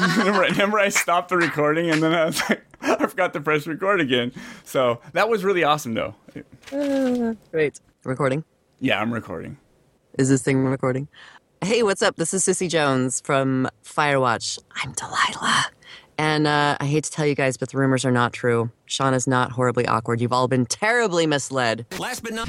[0.18, 3.66] remember, remember, I stopped the recording and then I was like, I forgot to press
[3.66, 4.32] record again.
[4.64, 6.14] So that was really awesome, though.
[6.72, 7.80] Uh, great.
[8.04, 8.44] Recording?
[8.80, 9.58] Yeah, I'm recording.
[10.18, 11.08] Is this thing recording?
[11.62, 12.16] Hey, what's up?
[12.16, 14.58] This is Sissy Jones from Firewatch.
[14.82, 15.66] I'm Delilah.
[16.18, 18.70] And uh, I hate to tell you guys, but the rumors are not true.
[18.86, 20.20] Sean is not horribly awkward.
[20.20, 21.86] You've all been terribly misled.
[21.98, 22.48] Last but not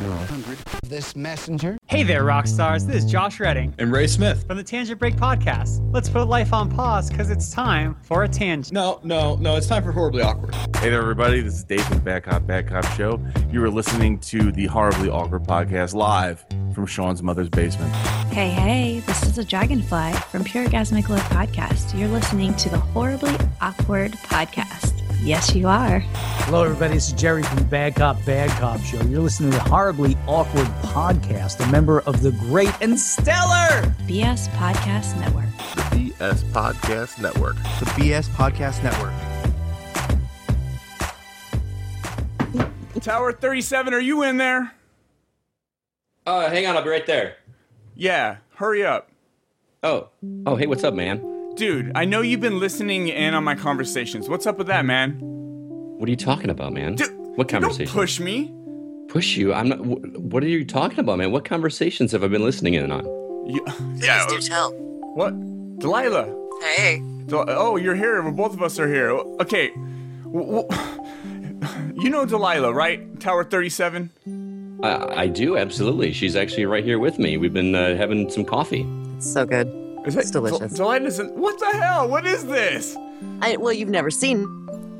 [0.00, 0.80] Meatloaf.
[0.88, 1.78] This messenger.
[1.86, 2.86] Hey there, rock stars.
[2.86, 5.80] This is Josh Redding and Ray Smith from the Tangent Break podcast.
[5.92, 8.72] Let's put life on pause because it's time for a tangent.
[8.72, 9.56] No, no, no.
[9.56, 10.54] It's time for horribly awkward.
[10.76, 11.40] Hey there, everybody.
[11.40, 13.20] This is Dave from the Bad Cop Bad Cop Show.
[13.50, 16.44] You are listening to the Horribly Awkward podcast live
[16.74, 17.92] from Sean's mother's basement.
[18.32, 21.98] Hey, hey, this is a Dragonfly from Pure Gasmic Love Podcast.
[21.98, 24.96] You're listening to the Horribly Awkward Podcast.
[25.22, 25.98] Yes, you are.
[26.44, 26.94] Hello, everybody.
[26.94, 29.02] This is Jerry from the Bad Cop Bad Cop Show.
[29.02, 34.48] You're listening to the Horribly Awkward Podcast, a member of the great and stellar BS
[34.50, 35.44] Podcast Network.
[35.76, 37.56] The BS Podcast Network.
[37.56, 39.12] The BS Podcast Network.
[43.02, 44.72] Tower 37, are you in there?
[46.26, 47.36] Uh, hang on, I'll be right there.
[47.94, 49.10] Yeah, hurry up.
[49.82, 50.08] Oh,
[50.46, 51.29] oh, hey, what's up, man?
[51.56, 54.28] Dude, I know you've been listening in on my conversations.
[54.28, 55.18] What's up with that, man?
[55.20, 56.94] What are you talking about, man?
[56.94, 57.86] Dude, what conversation?
[57.86, 58.54] Don't push me.
[59.08, 59.52] Push you?
[59.52, 59.80] I'm not.
[59.80, 61.32] What are you talking about, man?
[61.32, 63.04] What conversations have I been listening in on?
[63.46, 63.64] You,
[63.96, 64.24] yeah.
[64.26, 64.72] Please do tell.
[65.14, 65.34] What?
[65.80, 66.34] Delilah.
[66.76, 67.02] Hey.
[67.26, 68.22] Del- oh, you're here.
[68.22, 69.10] Well, both of us are here.
[69.10, 69.72] Okay.
[72.00, 73.20] You know Delilah, right?
[73.20, 74.78] Tower 37?
[74.82, 76.12] I, I do, absolutely.
[76.12, 77.36] She's actually right here with me.
[77.36, 78.86] We've been uh, having some coffee.
[79.16, 79.66] It's so good.
[80.06, 80.72] Is it's delicious.
[80.72, 81.36] Delilah isn't.
[81.36, 82.08] What the hell?
[82.08, 82.96] What is this?
[83.42, 84.46] I, well, you've never seen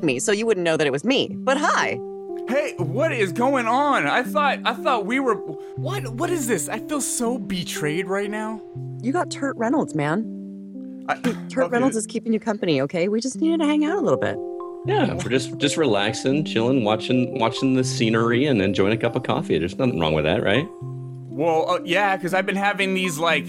[0.01, 1.35] me, so you wouldn't know that it was me.
[1.39, 1.99] But hi.
[2.47, 4.07] Hey, what is going on?
[4.07, 6.69] I thought I thought we were What what is this?
[6.69, 8.61] I feel so betrayed right now.
[9.01, 11.05] You got Turt Reynolds, man.
[11.07, 11.67] I, Turt okay.
[11.67, 13.07] Reynolds is keeping you company, okay?
[13.07, 14.37] We just needed to hang out a little bit.
[14.85, 19.23] Yeah, we're just just relaxing, chilling, watching watching the scenery and enjoying a cup of
[19.23, 19.57] coffee.
[19.57, 20.67] There's nothing wrong with that, right?
[20.81, 23.47] Well, uh, yeah, cuz I've been having these like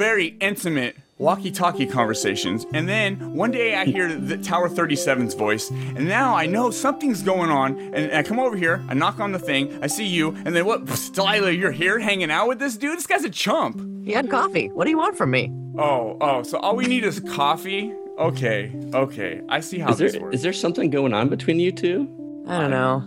[0.00, 2.64] very intimate walkie-talkie conversations.
[2.72, 7.22] And then one day i hear the tower 37's voice and now i know something's
[7.22, 7.78] going on.
[7.94, 10.64] And i come over here i knock on the thing i see you and then
[10.64, 12.96] what delilah you're here hanging out with this dude?
[12.96, 13.76] This guy's a chump.
[14.06, 14.68] He had coffee.
[14.68, 15.52] What do you want from me?
[15.76, 17.92] Oh oh so all we need is coffee?
[18.18, 19.42] Okay okay.
[19.50, 20.36] I see how is there, this works.
[20.36, 22.08] is there something going on between you two?
[22.48, 23.04] I don't know.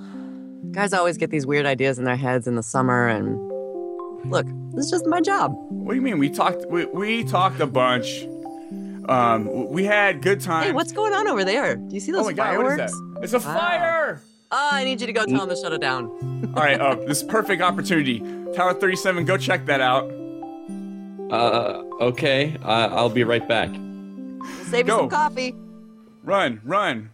[0.73, 3.39] Guys always get these weird ideas in their heads in the summer and
[4.31, 6.17] look this is just my job what do you mean?
[6.17, 6.65] We talked.
[6.67, 8.23] We, we talked a bunch.
[9.09, 10.63] Um, we had good time.
[10.63, 11.75] Hey, what's going on over there?
[11.75, 12.93] Do you see those oh my fireworks?
[12.93, 13.33] God, what is that?
[13.33, 14.21] It's a fire!
[14.49, 16.05] Oh, I need you to go tell them to shut it down.
[16.55, 18.19] All right, uh, this is perfect opportunity.
[18.55, 20.05] Tower 37, go check that out.
[21.29, 22.55] Uh, okay.
[22.63, 23.69] Uh, I'll be right back.
[24.67, 24.99] Save go.
[24.99, 25.53] some coffee.
[26.23, 27.09] Run, run.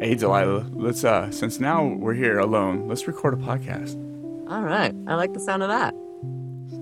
[0.00, 3.96] hey, Delilah, let's, uh, since now we're here alone, let's record a podcast.
[4.48, 4.94] All right.
[5.08, 5.94] I like the sound of that.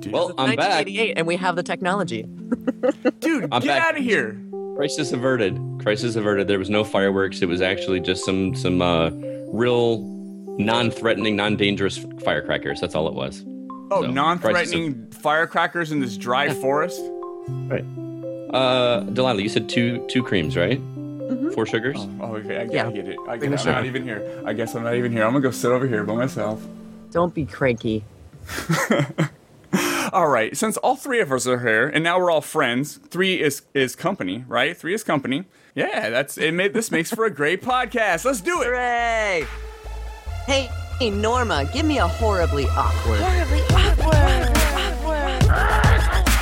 [0.02, 0.88] Dude, well, I'm back.
[0.88, 2.22] and we have the technology.
[3.20, 3.82] Dude, I'm get back.
[3.82, 4.36] out of here.
[4.74, 5.60] Crisis averted.
[5.80, 6.48] Crisis averted.
[6.48, 7.40] There was no fireworks.
[7.40, 9.10] It was actually just some some uh,
[9.52, 10.00] real
[10.58, 12.80] non-threatening, non-dangerous firecrackers.
[12.80, 13.44] That's all it was.
[13.92, 15.18] Oh, so, non-threatening of...
[15.18, 16.54] firecrackers in this dry yeah.
[16.54, 17.00] forest.
[17.48, 17.84] Right.
[18.52, 20.80] Uh, Delilah, you said two two creams, right?
[20.80, 21.50] Mm-hmm.
[21.50, 21.96] Four sugars.
[22.00, 22.58] Oh, oh okay.
[22.58, 22.88] I, yeah.
[22.88, 23.18] I get it.
[23.28, 23.60] I get it.
[23.60, 24.42] I'm not even here.
[24.44, 25.22] I guess I'm not even here.
[25.22, 26.60] I'm gonna go sit over here by myself.
[27.12, 28.02] Don't be cranky.
[30.12, 33.40] all right, since all three of us are here, and now we're all friends, three
[33.40, 34.76] is is company, right?
[34.76, 35.44] Three is company.
[35.74, 36.52] Yeah, that's it.
[36.52, 38.24] Made, this makes for a great podcast.
[38.26, 38.66] Let's do it.
[38.66, 39.46] Hooray!
[40.46, 40.68] Hey,
[40.98, 43.20] hey, Norma, give me a horribly awkward.
[43.20, 44.14] Horribly awkward.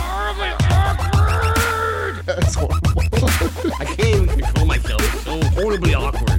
[0.01, 2.27] Horribly awkward.
[2.27, 3.03] That's horrible.
[3.79, 5.15] I can't even control myself.
[5.15, 6.30] It's so horribly awkward.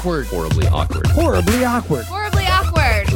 [0.00, 0.26] Awkward.
[0.28, 1.06] Horribly awkward.
[1.08, 2.04] Horribly awkward.
[2.06, 3.06] Horribly awkward.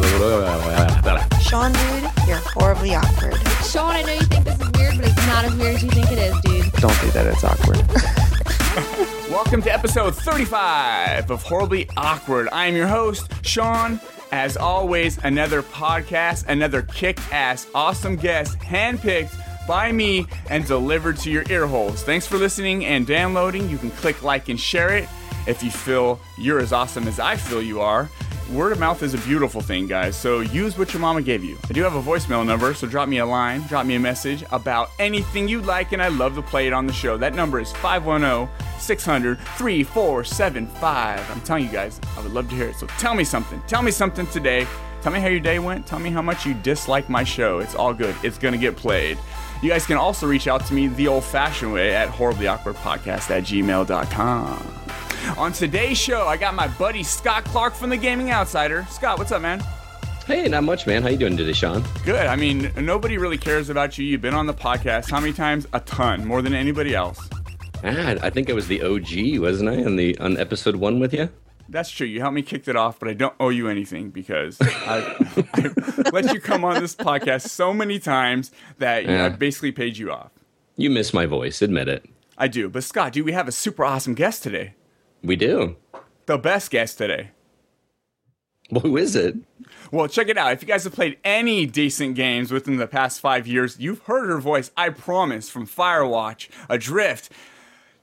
[1.40, 3.36] Sean, dude, you're horribly awkward.
[3.64, 5.90] Sean, I know you think this is weird, but it's not as weird as you
[5.90, 6.72] think it is, dude.
[6.72, 7.26] Don't do that.
[7.26, 9.30] It's awkward.
[9.30, 12.50] Welcome to episode 35 of Horribly Awkward.
[12.52, 13.98] I am your host, Sean.
[14.30, 19.34] As always, another podcast, another kick ass, awesome guest, handpicked
[19.66, 22.02] by me and delivered to your ear holes.
[22.02, 23.70] Thanks for listening and downloading.
[23.70, 25.08] You can click like and share it
[25.46, 28.10] if you feel you're as awesome as I feel you are.
[28.50, 30.16] word of mouth is a beautiful thing, guys.
[30.16, 31.56] So use what your mama gave you.
[31.68, 34.44] I do have a voicemail number, so drop me a line, drop me a message
[34.52, 37.16] about anything you like, and I'd love to play it on the show.
[37.16, 38.48] That number is 510
[38.78, 41.30] 600 3475.
[41.30, 42.76] I'm telling you guys, I would love to hear it.
[42.76, 43.62] So tell me something.
[43.66, 44.66] Tell me something today.
[45.02, 45.86] Tell me how your day went.
[45.86, 47.58] Tell me how much you dislike my show.
[47.58, 48.14] It's all good.
[48.22, 49.18] It's going to get played.
[49.62, 53.44] You guys can also reach out to me the old fashioned way at horriblyawkwardpodcast at
[53.44, 55.03] gmail.com.
[55.36, 58.86] On today's show, I got my buddy Scott Clark from the Gaming Outsider.
[58.90, 59.60] Scott, what's up, man?
[60.26, 61.02] Hey, not much, man.
[61.02, 61.84] How you doing today, Sean?
[62.04, 62.26] Good.
[62.26, 64.04] I mean, nobody really cares about you.
[64.06, 65.66] You've been on the podcast how many times?
[65.72, 67.18] A ton, more than anybody else.
[67.82, 71.12] Ah, I think I was the OG, wasn't I, on the on episode one with
[71.12, 71.28] you?
[71.68, 72.06] That's true.
[72.06, 75.16] You helped me kick it off, but I don't owe you anything because I,
[75.54, 79.36] I let you come on this podcast so many times that you know, I Yeah.
[79.36, 80.30] basically paid you off.
[80.76, 82.04] You miss my voice, admit it.
[82.38, 82.68] I do.
[82.68, 84.74] But Scott, dude, we have a super awesome guest today.
[85.24, 85.76] We do.
[86.26, 87.30] The best guest today.
[88.70, 89.36] Well, who is it?
[89.90, 90.52] Well, check it out.
[90.52, 94.28] If you guys have played any decent games within the past five years, you've heard
[94.28, 97.30] her voice, I promise, from Firewatch, Adrift,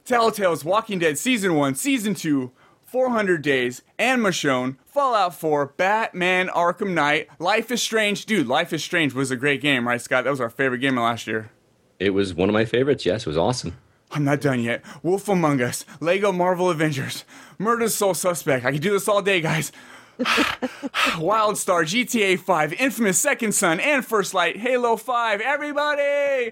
[0.06, 2.52] Telltale's Walking Dead Season 1, Season 2,
[2.86, 8.26] 400 Days, and Michonne, Fallout 4, Batman Arkham Knight, Life is Strange.
[8.26, 10.24] Dude, Life is Strange was a great game, right, Scott?
[10.24, 11.52] That was our favorite game of last year.
[12.00, 13.06] It was one of my favorites.
[13.06, 13.78] Yes, it was awesome.
[14.12, 14.84] I'm not done yet.
[15.04, 17.24] Wolf Among Us, Lego Marvel Avengers,
[17.58, 18.66] Murder Soul Suspect.
[18.66, 19.72] I could do this all day, guys.
[20.20, 25.42] Wildstar, GTA 5, Infamous Second Son, and First Light, Halo 5.
[25.42, 26.52] Everybody!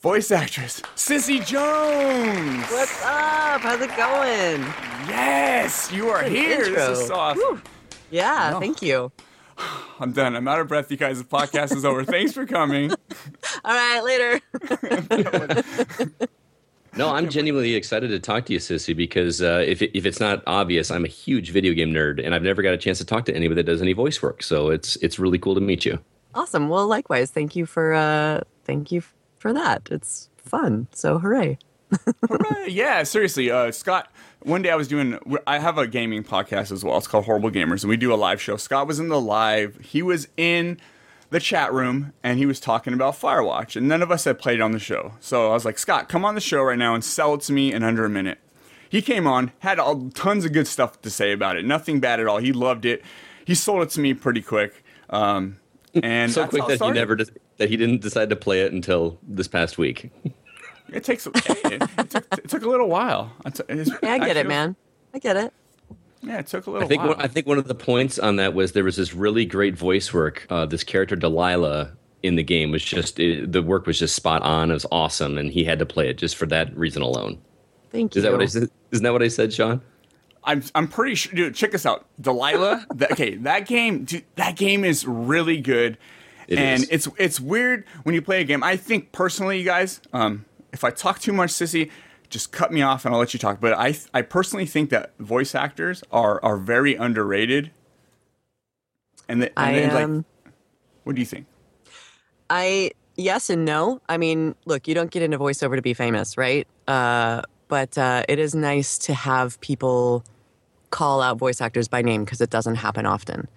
[0.00, 2.64] Voice actress, Sissy Jones.
[2.70, 3.60] What's up?
[3.60, 4.62] How's it going?
[5.08, 6.70] Yes, you are here.
[6.70, 7.62] This is so awesome.
[8.10, 9.10] Yeah, thank you.
[10.00, 10.36] I'm done.
[10.36, 11.18] I'm out of breath, you guys.
[11.18, 12.04] The podcast is over.
[12.04, 12.90] Thanks for coming.
[13.64, 14.40] All right, later.
[16.98, 20.18] No, I'm genuinely excited to talk to you, Sissy, because uh, if, it, if it's
[20.18, 23.04] not obvious, I'm a huge video game nerd, and I've never got a chance to
[23.04, 24.42] talk to anybody that does any voice work.
[24.42, 25.98] So it's it's really cool to meet you.
[26.34, 26.68] awesome.
[26.68, 27.30] Well, likewise.
[27.30, 29.02] Thank you for uh thank you
[29.38, 29.88] for that.
[29.90, 30.88] It's fun.
[30.92, 31.58] So hooray.
[32.66, 34.10] yeah, seriously, uh, Scott.
[34.42, 35.18] One day I was doing.
[35.46, 36.98] I have a gaming podcast as well.
[36.98, 38.56] It's called Horrible Gamers, and we do a live show.
[38.56, 39.78] Scott was in the live.
[39.78, 40.78] He was in
[41.30, 44.60] the chat room, and he was talking about Firewatch, and none of us had played
[44.60, 45.12] on the show.
[45.20, 47.52] So I was like, Scott, come on the show right now and sell it to
[47.52, 48.38] me in under a minute.
[48.90, 51.64] He came on, had all, tons of good stuff to say about it.
[51.66, 52.38] Nothing bad at all.
[52.38, 53.02] He loved it.
[53.44, 54.82] He sold it to me pretty quick.
[55.10, 55.58] Um,
[56.02, 57.26] and so quick that he never de-
[57.58, 60.10] that he didn't decide to play it until this past week.
[60.92, 61.26] It takes.
[61.26, 61.32] It,
[61.64, 63.32] it, took, it took a little while.
[63.44, 64.76] It's- it's- Yeah, I get it, feel- man.
[65.14, 65.52] I get it.
[66.22, 67.10] Yeah, it took a little think while.
[67.14, 69.76] one, I think one of the points on that was there was this really great
[69.76, 70.46] voice work.
[70.50, 71.92] Uh, this character Delilah
[72.22, 74.70] in the game was just it, the work was just spot on.
[74.70, 77.38] It was awesome, and he had to play it just for that reason alone.
[77.90, 78.18] Thank you.
[78.18, 78.68] Is that what I said?
[78.90, 79.80] Isn't that what I said, Sean?
[80.44, 81.32] I'm I'm pretty sure.
[81.32, 82.86] Dude, check this out, Delilah.
[82.96, 85.98] that, okay, that game, dude, that game is really good,
[86.48, 86.88] It and is.
[86.90, 88.62] it's it's weird when you play a game.
[88.64, 91.90] I think personally, you guys, um, if I talk too much, sissy,
[92.30, 93.60] just cut me off and I'll let you talk.
[93.60, 97.70] But I I personally think that voice actors are are very underrated.
[99.28, 100.24] And, the, and I then, like, um
[101.04, 101.46] what do you think?
[102.50, 104.00] I yes and no.
[104.08, 106.66] I mean, look, you don't get into voiceover to be famous, right?
[106.86, 110.24] Uh, but uh, it is nice to have people
[110.90, 113.48] call out voice actors by name because it doesn't happen often.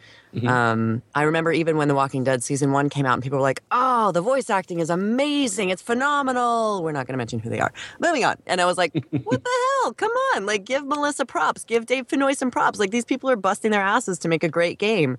[0.47, 3.43] Um, I remember even when The Walking Dead season one came out, and people were
[3.43, 5.71] like, "Oh, the voice acting is amazing!
[5.71, 7.73] It's phenomenal." We're not going to mention who they are.
[7.99, 8.93] Moving on, and I was like,
[9.23, 9.49] "What the
[9.83, 9.93] hell?
[9.93, 10.45] Come on!
[10.45, 12.79] Like, give Melissa props, give Dave Fennoy some props.
[12.79, 15.17] Like, these people are busting their asses to make a great game,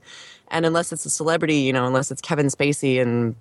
[0.48, 3.36] and unless it's a celebrity, you know, unless it's Kevin Spacey and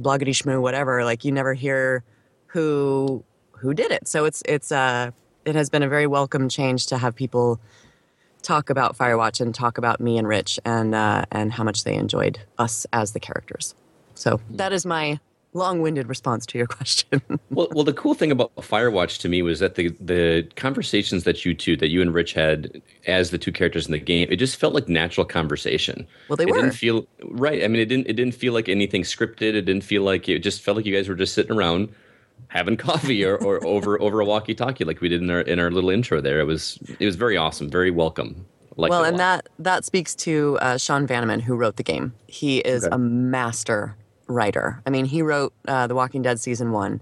[0.00, 2.02] bloggity schmoo, whatever, like you never hear
[2.46, 4.08] who who did it.
[4.08, 5.10] So it's it's uh
[5.44, 7.60] it has been a very welcome change to have people
[8.40, 11.94] talk about Firewatch and talk about me and Rich and uh, and how much they
[11.94, 13.74] enjoyed us as the characters.
[14.14, 15.18] So that is my
[15.52, 17.20] long-winded response to your question.
[17.50, 21.44] well, well, the cool thing about Firewatch to me was that the the conversations that
[21.44, 24.36] you two, that you and Rich had as the two characters in the game, it
[24.36, 26.06] just felt like natural conversation.
[26.28, 26.56] Well, they it were.
[26.56, 27.64] didn't feel right.
[27.64, 29.54] I mean, it didn't it didn't feel like anything scripted.
[29.54, 31.92] It didn't feel like it just felt like you guys were just sitting around
[32.50, 35.70] having coffee or, or over over a walkie-talkie like we did in our in our
[35.70, 36.40] little intro there.
[36.40, 38.44] It was it was very awesome, very welcome.
[38.76, 39.44] Liked well, and lot.
[39.44, 42.12] that that speaks to uh, Sean Vanaman, who wrote the game.
[42.26, 42.94] He is Okay.
[42.94, 44.80] a master writer.
[44.86, 47.00] I mean, he wrote uh, The Walking Dead season one,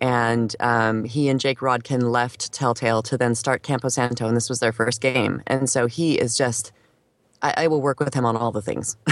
[0.00, 4.48] and um, he and Jake Rodkin left Telltale to then start Campo Santo, and this
[4.48, 5.42] was their first game.
[5.46, 6.72] And so he is just.
[7.42, 8.96] I, I will work with him on all the things.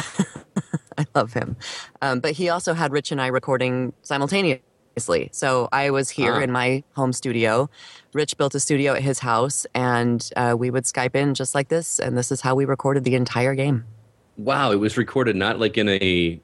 [0.98, 1.56] I love him,
[2.02, 4.62] um, but he also had Rich and I recording simultaneously
[4.96, 5.28] simultaneously.
[5.32, 6.40] So I was here Ah.
[6.40, 7.68] in my home studio.
[8.12, 11.68] Rich built a studio at his house, and uh, we would Skype in just like
[11.68, 13.84] this, and this is how we recorded the entire game.
[14.36, 16.40] Wow, it was recorded not like in a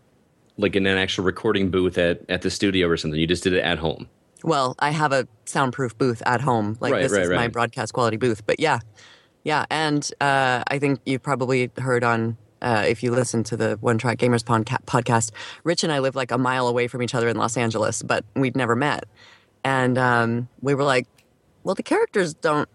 [0.58, 3.18] like in an actual recording booth at at the studio or something.
[3.20, 4.08] You just did it at home.
[4.42, 6.76] Well, I have a soundproof booth at home.
[6.80, 8.46] Like Right, this right, is my broadcast quality booth.
[8.46, 8.78] But yeah,
[9.44, 13.76] yeah, and uh, I think you probably heard on uh, if you listen to the
[13.80, 15.32] One Track Gamers podca- podcast.
[15.64, 18.24] Rich and I live like a mile away from each other in Los Angeles, but
[18.34, 19.04] we'd never met.
[19.64, 21.06] And um, we were like,
[21.64, 22.68] well, the characters don't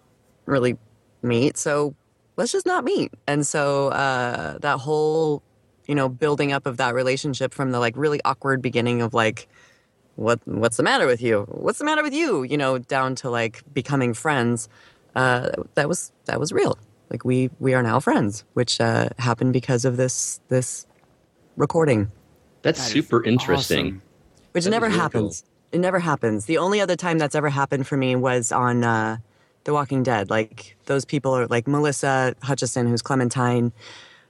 [0.46, 0.78] really
[1.22, 1.96] meet, so
[2.38, 3.12] let's just not meet.
[3.28, 5.42] And so uh, that whole,
[5.88, 9.48] you know, building up of that relationship from the like really awkward beginning of like
[10.16, 13.30] what what's the matter with you what's the matter with you you know down to
[13.30, 14.70] like becoming friends
[15.16, 16.78] uh, that was that was real
[17.10, 20.86] like we we are now friends which uh, happened because of this this
[21.56, 22.12] recording.
[22.62, 23.86] That's That is super interesting.
[23.88, 24.02] awesome.
[24.54, 25.44] which That never really happens.
[25.72, 26.46] It never happens.
[26.46, 29.18] The only other time that's ever happened for me was on uh,
[29.66, 30.30] the walking dead.
[30.30, 33.72] Like those people are like melissa hutchison who's clementine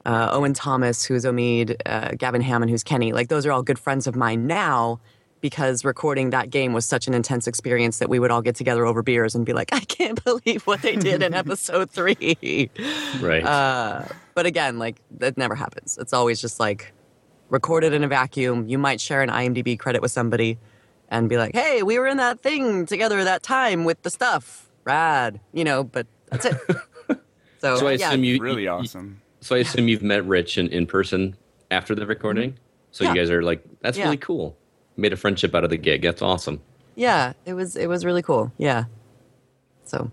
[0.05, 3.13] uh, owen thomas who's omid uh, gavin hammond who's kenny.
[3.13, 4.99] Like those are all good friends of mine now
[5.49, 8.83] because recording that game was such an intense experience that we would all get together
[8.83, 12.71] over beers and be like i can't believe what they did in episode three
[13.21, 13.43] Right.
[13.45, 15.97] uh, but again, like that never happens.
[16.01, 16.93] It's always just like
[17.49, 18.67] recorded in a vacuum.
[18.67, 20.57] You might share an IMDb credit with somebody
[21.09, 24.67] and be like, "Hey, we were in that thing together that time with the stuff.
[24.83, 26.57] Rad, you know." But that's it.
[27.59, 29.21] so, so I yeah, assume you Really you- awesome.
[29.41, 31.35] So I assume you've met Rich in, in person
[31.71, 32.57] after the recording.
[32.91, 33.11] So Yeah.
[33.11, 34.05] you guys are like, that's Yeah.
[34.05, 34.57] really cool.
[34.97, 36.01] Made a friendship out of the gig.
[36.01, 36.61] That's awesome.
[36.95, 38.51] yeah, it was it was really cool.
[38.57, 38.85] Yeah.
[39.83, 40.11] So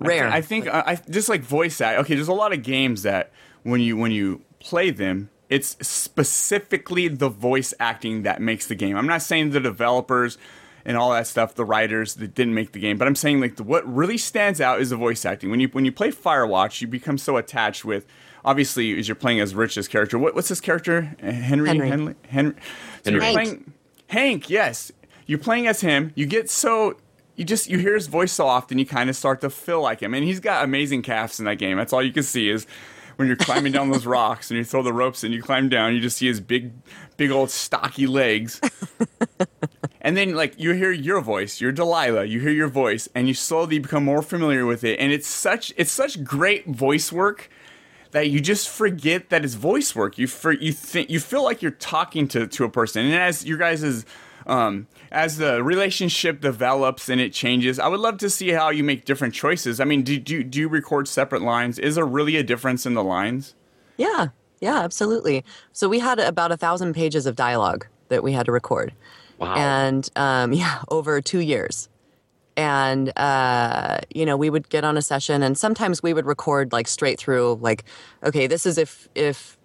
[0.00, 0.28] rare.
[0.28, 2.00] I think I, I just like voice act.
[2.00, 3.30] Okay, there's a lot of games that
[3.62, 8.96] when you when you play them, it's specifically the voice acting that makes the game.
[8.96, 10.38] I'm not saying the developers
[10.84, 13.56] and all that stuff, the writers that didn't make the game, but I'm saying like
[13.56, 15.50] the, what really stands out is the voice acting.
[15.50, 18.06] When you when you play Firewatch, you become so attached with.
[18.42, 21.14] Obviously, as you're playing as Rich's character, what, what's his character?
[21.22, 21.68] Uh, Henry.
[21.68, 21.88] Henry.
[21.90, 22.14] Henry.
[22.26, 22.54] Henry.
[23.04, 23.74] So you're playing
[24.10, 24.50] Hank.
[24.50, 24.90] Yes,
[25.26, 26.10] you're playing as him.
[26.16, 26.96] You get so
[27.36, 30.02] you just you hear his voice so often, you kind of start to feel like
[30.02, 30.14] him.
[30.14, 31.76] And he's got amazing calves in that game.
[31.76, 32.66] That's all you can see is
[33.14, 35.94] when you're climbing down those rocks and you throw the ropes and you climb down,
[35.94, 36.72] you just see his big,
[37.18, 38.60] big old stocky legs.
[40.00, 42.24] and then like you hear your voice, you're Delilah.
[42.24, 44.98] You hear your voice, and you slowly become more familiar with it.
[44.98, 47.48] And it's such it's such great voice work
[48.12, 50.18] that you just forget that it's voice work.
[50.18, 53.44] You for, you think you feel like you're talking to to a person, and as
[53.44, 54.04] your guys'
[54.46, 58.82] um, as the relationship develops and it changes, I would love to see how you
[58.82, 59.80] make different choices.
[59.80, 61.78] I mean, do do, do you record separate lines?
[61.78, 63.54] Is there really a difference in the lines?
[63.96, 64.28] Yeah,
[64.60, 65.44] yeah, absolutely.
[65.72, 68.92] So we had about a thousand pages of dialogue that we had to record.
[69.38, 69.54] Wow.
[69.54, 71.89] And um, yeah, over two years.
[72.60, 76.72] And, uh, you know, we would get on a session and sometimes we would record
[76.72, 77.84] like straight through, like,
[78.22, 79.56] okay, this is if, if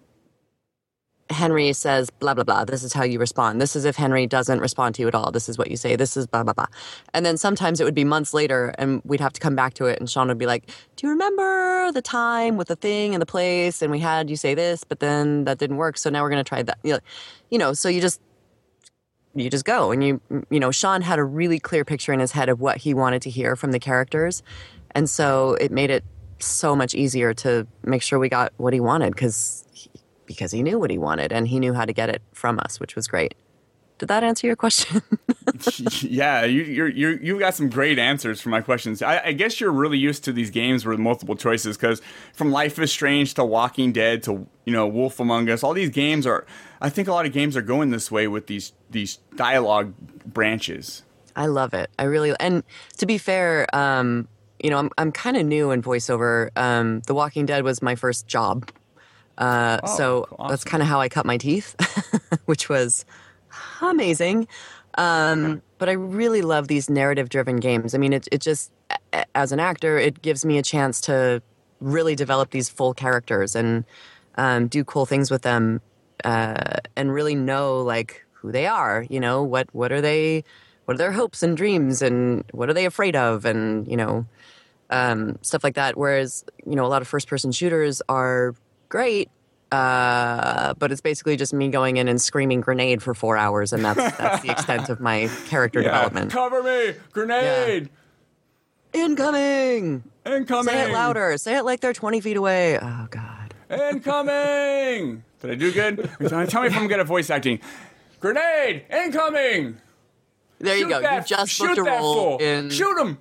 [1.28, 2.64] Henry says blah, blah, blah.
[2.64, 3.60] This is how you respond.
[3.60, 5.30] This is if Henry doesn't respond to you at all.
[5.30, 5.94] This is what you say.
[5.94, 6.68] This is blah, blah, blah.
[7.12, 9.84] And then sometimes it would be months later and we'd have to come back to
[9.84, 10.00] it.
[10.00, 13.26] And Sean would be like, Do you remember the time with the thing and the
[13.26, 13.82] place?
[13.82, 15.98] And we had you say this, but then that didn't work.
[15.98, 16.78] So now we're going to try that.
[16.82, 17.00] You know,
[17.50, 18.22] you know, so you just,
[19.40, 22.32] you just go and you you know sean had a really clear picture in his
[22.32, 24.42] head of what he wanted to hear from the characters
[24.92, 26.04] and so it made it
[26.38, 29.64] so much easier to make sure we got what he wanted because
[30.26, 32.80] because he knew what he wanted and he knew how to get it from us
[32.80, 33.34] which was great
[33.98, 35.02] did that answer your question
[36.02, 39.02] yeah, you, you're you're you've got some great answers for my questions.
[39.02, 42.02] I, I guess you're really used to these games with multiple choices because
[42.32, 45.90] from Life is Strange to Walking Dead to you know Wolf Among Us, all these
[45.90, 46.46] games are.
[46.80, 49.94] I think a lot of games are going this way with these these dialogue
[50.26, 51.02] branches.
[51.34, 51.90] I love it.
[51.98, 52.62] I really and
[52.98, 54.28] to be fair, um,
[54.62, 56.48] you know, I'm I'm kind of new in voiceover.
[56.56, 58.70] Um, the Walking Dead was my first job,
[59.38, 60.48] uh, Oh, so awesome.
[60.50, 61.74] that's kind of how I cut my teeth,
[62.46, 63.04] which was
[63.80, 64.48] amazing.
[64.98, 67.94] Um, but I really love these narrative-driven games.
[67.94, 68.72] I mean, it it just
[69.34, 71.42] as an actor, it gives me a chance to
[71.80, 73.84] really develop these full characters and
[74.36, 75.82] um, do cool things with them,
[76.26, 79.06] uh, and really know like who they are.
[79.08, 80.44] You know, what what are they?
[80.84, 84.26] What are their hopes and dreams, and what are they afraid of, and you know,
[84.90, 85.96] um, stuff like that.
[85.96, 88.54] Whereas you know, a lot of first-person shooters are
[88.88, 89.28] great,
[89.72, 93.84] uh, but it's basically just me going in and screaming grenade for four hours, and
[93.84, 95.90] that's that's the extent of my character Yeah.
[95.90, 96.30] development.
[96.32, 97.88] Cover me, grenade,
[98.92, 100.04] Incoming!
[100.24, 101.36] incoming, Say it louder.
[101.38, 102.78] Say it like they're twenty feet away.
[102.80, 103.54] Oh God.
[103.70, 105.22] incoming.
[105.40, 105.96] Did I do good?
[106.48, 107.60] Tell me if I'm good at voice acting.
[108.20, 109.76] Grenade, incoming.
[110.58, 111.00] There you go.
[111.00, 112.46] that- you just shoot booked a that role fool.
[112.46, 113.18] in, Shoot him.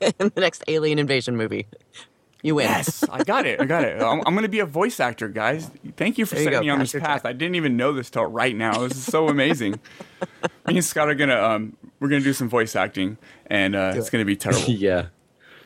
[0.00, 1.66] in the next Alien Invasion movie.
[2.42, 2.66] You win.
[2.66, 3.60] Yes, I got it.
[3.60, 4.00] I got it.
[4.00, 5.70] I'm, I'm going to be a voice actor, guys.
[5.96, 7.26] Thank you for There you setting go, me on pass this your path.
[7.26, 8.78] I didn't even know this till right now.
[8.86, 9.72] This is so amazing.
[10.66, 14.08] me and Scott are gonna um, we're gonna do some voice acting, and uh, it's
[14.08, 14.62] gonna be terrible.
[14.70, 15.06] yeah.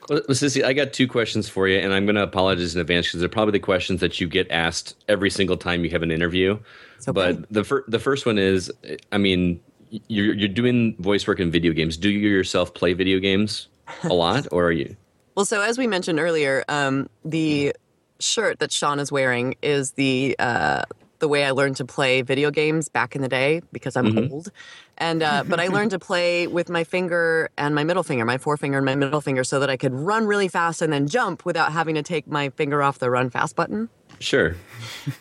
[0.09, 3.06] Well, Sissy, I got two questions for you, and I'm going to apologize in advance
[3.06, 6.11] because they're probably the questions that you get asked every single time you have an
[6.11, 6.59] interview.
[7.06, 7.12] okay.
[7.12, 8.71] But the fir- the first one is,
[9.12, 9.61] I mean,
[10.09, 11.97] you're you're doing voice work in video games.
[11.97, 13.68] Do you yourself play video games
[14.04, 14.97] a lot, or are you?
[15.35, 17.75] Well, so as we mentioned earlier, um, the
[18.21, 20.82] shirt that Sean is wearing is the uh,
[21.23, 24.31] the way I learned to play video games back in the day because I'm Mhm.
[24.33, 24.50] old.
[24.99, 28.38] And uh, but I learned to play with my finger and my middle finger, my
[28.38, 31.45] forefinger and my middle finger, so that I could run really fast and then jump
[31.45, 33.88] without having to take my finger off the run fast button.
[34.19, 34.57] Sure.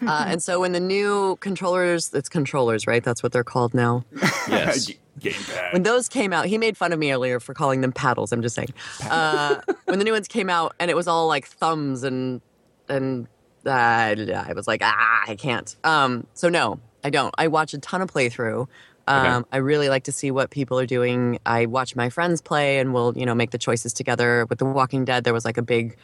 [0.06, 3.04] Uh, and so when the new controllers, it's controllers, right?
[3.04, 4.04] That's what they're called now.
[4.50, 4.90] Yes.
[5.20, 5.74] Gamepad.
[5.74, 8.32] When those came out, he made fun of me earlier for calling them paddles.
[8.32, 8.74] I'm just saying.
[9.08, 12.42] Uh, when the new ones came out, and it was all like thumbs and
[12.90, 13.28] and
[13.66, 15.76] I was like, ah, I can't.
[15.84, 17.34] Um, so no, I don't.
[17.38, 18.68] I watch a ton of playthrough.
[19.08, 19.48] Um, Okay.
[19.52, 21.40] I really like to see what people are doing.
[21.46, 24.46] I watch my friends play, and we'll you know make the choices together.
[24.50, 25.98] With The Walking Dead, there was like a big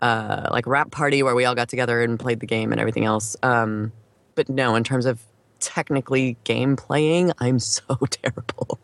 [0.00, 3.04] uh, like wrap party where we all got together and played the game and everything
[3.04, 3.36] else.
[3.42, 3.92] Um,
[4.34, 5.20] but no, in terms of
[5.60, 8.78] technically game playing, I'm so terrible.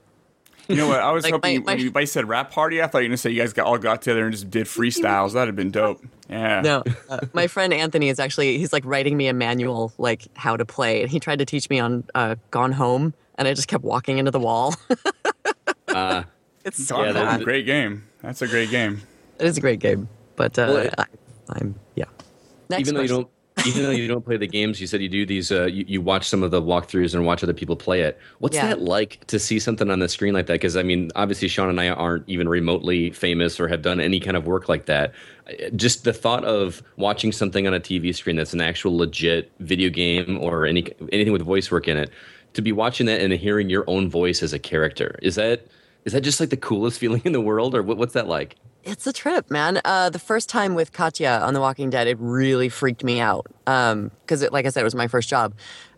[0.69, 1.01] You know what?
[1.01, 3.09] I was Like, hoping my- when you guys said rap party, I thought you were
[3.11, 5.33] gonna say you guys got all got together and just did freestyles.
[5.33, 6.03] That'd have been dope.
[6.31, 6.61] Yeah.
[6.63, 10.57] No, uh, my friend Anthony is actually he's like writing me a manual like how
[10.57, 13.69] to play, and he tried to teach me on uh, Gone Home, and I just
[13.69, 14.75] kept walking into the wall.
[15.89, 16.23] Uh,
[16.65, 18.05] it's Gone Yeah, Home, that- great game.
[18.23, 19.03] That's a great game.
[19.39, 21.05] it is a great game, but uh, Well, it- I,
[21.51, 22.05] I'm yeah.
[22.71, 23.29] Next even though you don't
[23.67, 26.01] even though you don't play the games you said you do these uh, you, you
[26.01, 28.19] watch some of the walkthroughs and watch other people play it.
[28.39, 28.69] What's Yeah.
[28.69, 30.55] that like to see something on the screen like that?
[30.55, 34.21] Because i mean obviously sean and i aren't even remotely famous or have done any
[34.21, 35.13] kind of work like that.
[35.49, 39.51] Uh, just the thought of watching something on a tv screen that's an actual legit
[39.61, 42.11] video game or any anything with voice work in it
[42.55, 45.67] to be watching that and hearing your own voice as a character is that
[46.05, 48.57] is that just like the coolest feeling in the world or what, what's that like
[48.85, 49.81] It's a trip, man.
[49.85, 53.47] Uh, the first time with Katjaa on The Walking Dead, it really freaked me out
[53.65, 55.55] because, it, like I said, it was my first job.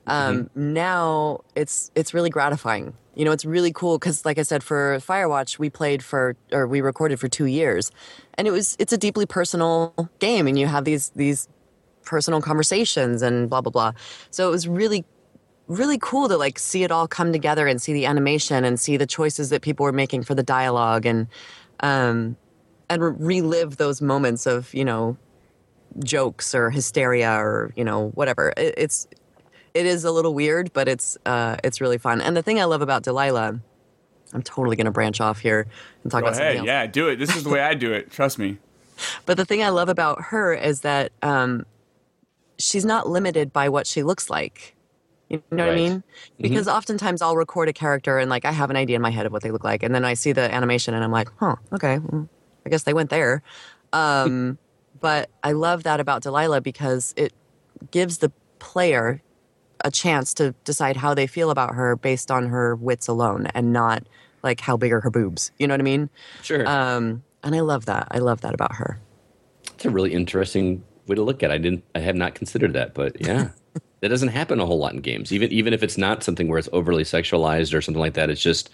[0.06, 2.94] Um, Now it's it's really gratifying.
[3.14, 6.66] You know, it's really cool because, like I said, for Firewatch, we played for or
[6.66, 7.90] we recorded for two years,
[8.34, 11.48] and it was it's a deeply personal game, and you have these these
[12.04, 13.92] personal conversations and blah blah blah.
[14.30, 15.06] So it was really
[15.68, 18.98] really cool to like see it all come together and see the animation and see
[18.98, 21.26] the choices that people were making for the dialogue and
[21.80, 22.36] um
[22.94, 25.16] and re- relive those moments of you know
[26.02, 29.06] jokes or hysteria or you know whatever it, it's
[29.74, 32.64] it is a little weird but it's uh it's really fun and the thing i
[32.64, 33.60] love about delilah
[34.32, 35.66] i'm totally going to branch off here
[36.02, 37.16] and talk Go about something else Yeah, do it.
[37.16, 38.10] This is the way I do it.
[38.10, 38.58] Trust me.
[39.26, 41.64] but the thing I love about her is that um,
[42.58, 44.74] she's not limited by what she looks like.
[45.28, 46.02] You know what I mean?
[46.38, 49.26] Because oftentimes I'll record a character and like I have an idea in my head
[49.26, 51.56] of what they look like, and then I see the animation and I'm like, huh,
[51.72, 51.98] okay,
[52.64, 53.42] I guess they went there.
[53.92, 54.58] Um,
[55.00, 57.32] but I love that about Delilah because it
[57.90, 59.22] gives the player
[59.84, 63.72] a chance to decide how they feel about her based on her wits alone and
[63.72, 64.02] not
[64.42, 65.52] like how big are her boobs.
[65.58, 66.10] You know what I mean?
[66.42, 68.08] sure Um, and I love that.
[68.10, 68.98] I love that about her.
[69.74, 71.54] It's a really interesting way to look at it.
[71.54, 73.50] I didn't I have not considered that, but yeah.
[74.00, 75.32] that doesn't happen a whole lot in games.
[75.32, 78.42] Even even if it's not something where it's overly sexualized or something like that, it's
[78.42, 78.70] just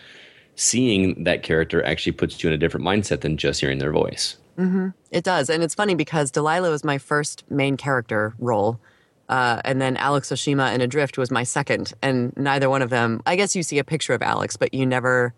[0.61, 4.37] seeing that character actually puts you in a different mindset than just hearing their voice.
[5.11, 5.49] It does.
[5.49, 8.79] And it's funny because Delilah was my first main character role.
[9.31, 11.95] Uh, and then Alex Oshima in Adrift was my second.
[12.03, 14.85] And neither one of them, I guess you see a picture of Alex, but you
[14.85, 15.33] never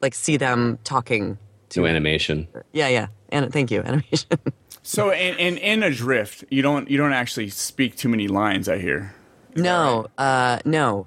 [0.00, 1.36] like see them talking.
[1.76, 2.46] No animation.
[2.72, 3.08] Yeah, yeah.
[3.30, 4.38] And thank you, animation.
[4.84, 8.68] So in, in in Adrift, you don't you don't actually speak too many lines.
[8.68, 9.12] I hear.
[9.56, 11.06] no, uh, no.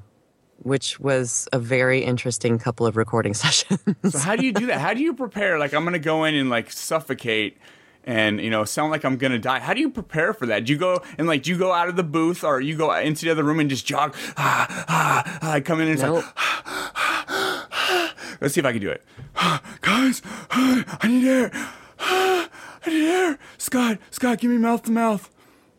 [0.63, 3.79] Which was a very interesting couple of recording sessions.
[4.09, 4.79] So how do you do that?
[4.79, 5.57] How do you prepare?
[5.57, 7.57] Like I'm gonna go in and like suffocate
[8.03, 9.59] and you know sound like I'm gonna die.
[9.59, 10.65] How do you prepare for that?
[10.65, 12.93] Do you go and like do you go out of the booth or you go
[12.93, 14.15] into the other room and just jog?
[14.37, 16.23] Ah, ah, ah, I come in and it's Nope.
[16.23, 19.03] like let's see if I can do it.
[19.81, 20.21] Guys,
[20.51, 21.51] I need air.
[21.99, 22.49] I
[22.87, 23.39] need air.
[23.57, 25.29] Scott, Scott, give me mouth to mouth.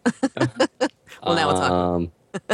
[0.36, 1.70] well, now we'll talk.
[1.70, 2.12] Um,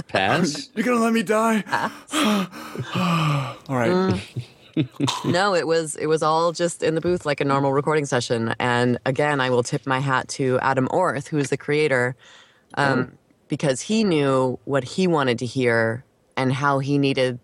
[0.09, 0.71] pass.
[0.75, 1.65] You're gonna let me die.
[1.69, 3.57] Ah.
[3.69, 3.91] All right.
[3.91, 4.21] Mm.
[5.25, 8.55] no, it was it was all just in the booth like a normal recording session.
[8.61, 12.15] And again, I will tip my hat to Adam Orth, who is the creator,
[12.75, 13.11] um, mm.
[13.49, 16.05] because he knew what he wanted to hear
[16.37, 17.41] and how he needed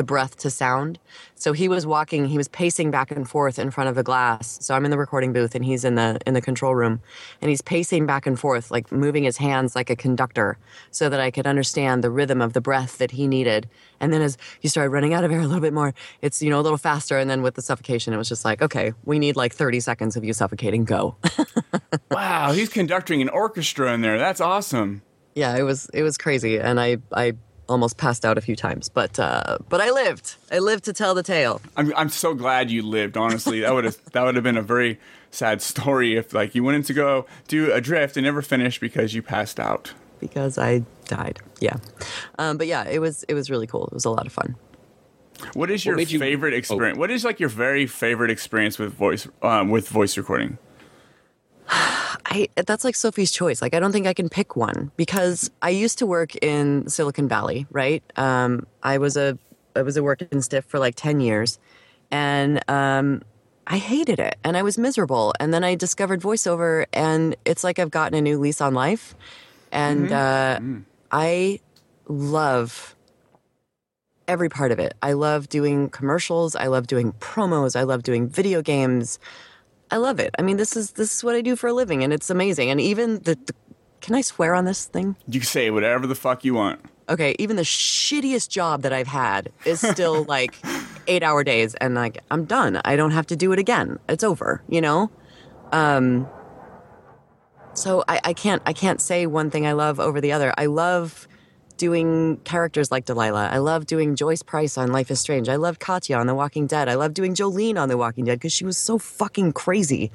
[0.00, 0.98] the breath to sound.
[1.34, 4.56] So he was walking, he was pacing back and forth in front of the glass.
[4.62, 7.02] So I'm in the recording booth and he's in the in the control room
[7.42, 10.56] and he's pacing back and forth like moving his hands like a conductor
[10.90, 13.68] so that I could understand the rhythm of the breath that he needed.
[14.00, 16.48] And then as he started running out of air a little bit more, it's you
[16.48, 19.18] know a little faster and then with the suffocation it was just like, okay, we
[19.18, 21.14] need like 30 seconds of you suffocating, go.
[22.10, 24.16] wow, he's conducting an orchestra in there.
[24.16, 25.02] That's awesome.
[25.34, 27.34] Yeah, it was it was crazy and I I
[27.70, 30.34] almost passed out a few times, but uh, but I lived.
[30.50, 31.62] I lived to tell the tale.
[31.76, 33.16] I'm I'm so glad you lived.
[33.16, 34.98] Honestly, that would have that would have been a very
[35.30, 39.14] sad story if like you went in to go do Adrift and never finished because
[39.14, 39.94] you passed out.
[40.18, 41.38] Because I died.
[41.60, 41.76] Yeah,
[42.38, 43.86] um, but yeah, it was it was really cool.
[43.86, 44.56] It was a lot of fun.
[45.54, 46.98] What is your made you- favorite experience?
[46.98, 50.58] What is like your very favorite experience with voice um, with voice recording?
[51.70, 53.62] I that's like Sophie's choice.
[53.62, 57.28] Like I don't think I can pick one because I used to work in Silicon
[57.28, 58.02] Valley, right?
[58.16, 59.38] Um, I was a
[59.76, 61.58] I was a working stiff for like ten years,
[62.10, 63.22] and um,
[63.66, 65.32] I hated it and I was miserable.
[65.38, 69.14] And then I discovered voiceover, and it's like I've gotten a new lease on life,
[69.70, 70.60] and uh,
[71.12, 71.60] I
[72.08, 72.96] love
[74.26, 74.94] every part of it.
[75.02, 76.54] I love doing commercials.
[76.54, 77.74] I love doing promos.
[77.74, 79.18] I love doing video games.
[79.90, 80.34] I love it.
[80.38, 82.70] I mean, this is this is what I do for a living, and it's amazing.
[82.70, 83.54] And even the, the
[84.00, 85.16] can I swear on this thing?
[85.28, 86.80] You can say whatever the fuck you want.
[87.08, 90.56] Okay, even the shittiest job that I've had is still like
[91.06, 92.80] eight hour days, and like I'm done.
[92.84, 93.98] I don't have to do it again.
[94.08, 94.62] It's over.
[94.68, 95.10] You know.
[95.72, 96.28] Um.
[97.74, 100.52] So I, I can't I can't say one thing I love over the other.
[100.56, 101.26] I love
[101.80, 103.48] doing characters like Delilah.
[103.50, 105.48] I love doing Joyce Price on Life is Strange.
[105.48, 106.88] I love Katjaa on The Walking Dead.
[106.90, 110.12] I love doing Jolene on The Walking Dead because she was so fucking crazy.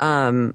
[0.00, 0.54] Um,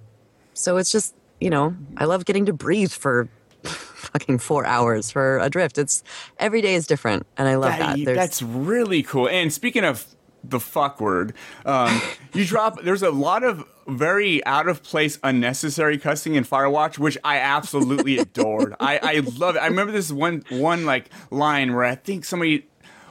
[0.54, 3.30] so it's just, you know, I love getting to breathe for
[3.64, 5.78] fucking four hours for Adrift.
[5.78, 6.04] It's
[6.40, 7.96] every day is different, and I love that.
[8.04, 9.30] There's- that's really cool.
[9.30, 10.06] And speaking of
[10.44, 11.34] the fuck word,
[11.66, 12.02] um,
[12.34, 12.82] you drop.
[12.82, 18.18] There's a lot of very out of place, unnecessary cussing in Firewatch, which I absolutely
[18.20, 18.76] adored.
[18.80, 19.60] I, I love it.
[19.60, 22.68] I remember this one one like line where I think somebody,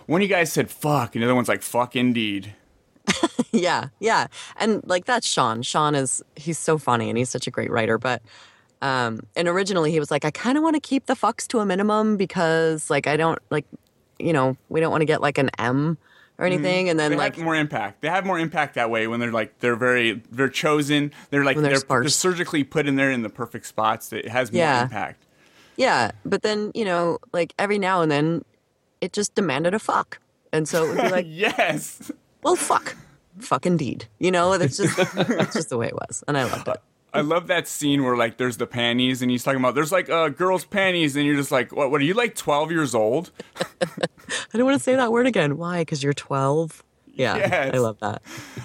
[0.07, 2.55] one of you guys said "fuck," and the other one's like "fuck indeed."
[3.53, 4.27] yeah, yeah.
[4.57, 5.62] And like that's Sean.
[5.62, 8.23] Sean is he's so funny and he's such a great writer, but
[8.83, 11.61] um and originally he was like I kind of want to keep the fucks to
[11.61, 13.65] a minimum because like I don't like
[14.19, 15.99] you know, we don't want to get like an M
[16.38, 16.55] or mm-hmm.
[16.55, 18.03] anything and then they like have more impact.
[18.03, 21.12] They have more impact that way when they're like they're very they're chosen.
[21.31, 24.09] They're like When they're they're, they're surgically put in there in the perfect spots.
[24.11, 24.83] That it has more Yeah.
[24.83, 25.25] impact.
[25.77, 28.44] yeah, but then, you know, like every now and then
[29.01, 30.18] it just demanded a fuck.
[30.53, 32.11] And so it would be like, yes.
[32.42, 32.96] well, fuck.
[33.38, 34.07] Fuck indeed.
[34.18, 36.25] You know, it's just it's just the way it was.
[36.27, 36.79] And I loved it.
[37.16, 40.09] I love that scene where like there's the panties and he's talking about there's like
[40.09, 41.90] uh, girls' panties and you're just like what?
[41.90, 43.31] What are you like 12 years old?
[43.83, 43.96] I
[44.55, 45.57] don't want to say that word again.
[45.57, 45.81] Why?
[45.81, 46.83] Because you're 12.
[47.12, 47.74] Yeah, Yes.
[47.74, 48.20] I love that.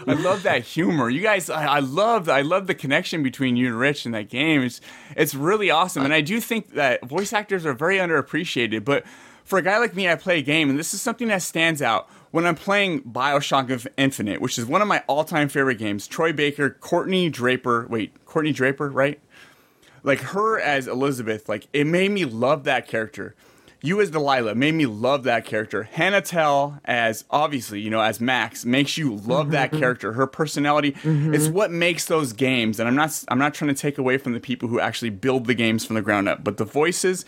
[0.05, 1.09] I love that humor.
[1.09, 4.27] You guys, I, I love I love the connection between you and Rich in that
[4.27, 4.61] game.
[4.61, 4.81] It's
[5.15, 8.83] it's really awesome, and I do think that voice actors are very underappreciated.
[8.83, 9.05] But
[9.45, 11.81] for a guy like me, I play a game, and this is something that stands
[11.81, 16.07] out when I'm playing Bioshock Inf- Infinite, which is one of my all-time favorite games.
[16.07, 19.19] Troy Baker, Courtnee Draper, wait, Courtnee Draper, right?
[20.03, 23.35] like her as Elizabeth, like it made me love that character.
[23.83, 25.83] You as Delilah made me love that character.
[25.83, 29.79] Hannah Telle as obviously, you know, as Max makes you love that mm-hmm.
[29.79, 30.13] character.
[30.13, 31.53] Her personality is mm-hmm.
[31.53, 32.79] what makes those games.
[32.79, 35.45] And I'm not I'm not trying to take away from the people who actually build
[35.45, 37.25] the games from the ground up, but the voices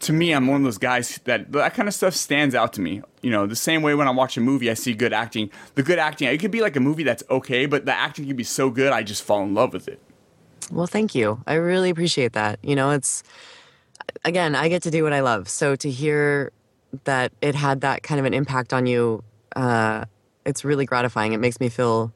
[0.00, 2.80] to me, I'm one of those guys that that kind of stuff stands out to
[2.80, 3.02] me.
[3.22, 5.50] You know, the same way when I watch a movie, I see good acting.
[5.74, 8.36] The good acting, it could be like a movie that's okay, but the acting could
[8.36, 10.00] be so good, I just fall in love with it.
[10.70, 11.42] Well, thank you.
[11.46, 12.58] I really appreciate that.
[12.62, 13.22] You know, it's
[14.24, 15.48] again, I get to do what I love.
[15.48, 16.52] So to hear
[17.04, 19.22] that it had that kind of an impact on you,
[19.54, 20.04] uh,
[20.44, 21.32] it's really gratifying.
[21.32, 22.12] It makes me feel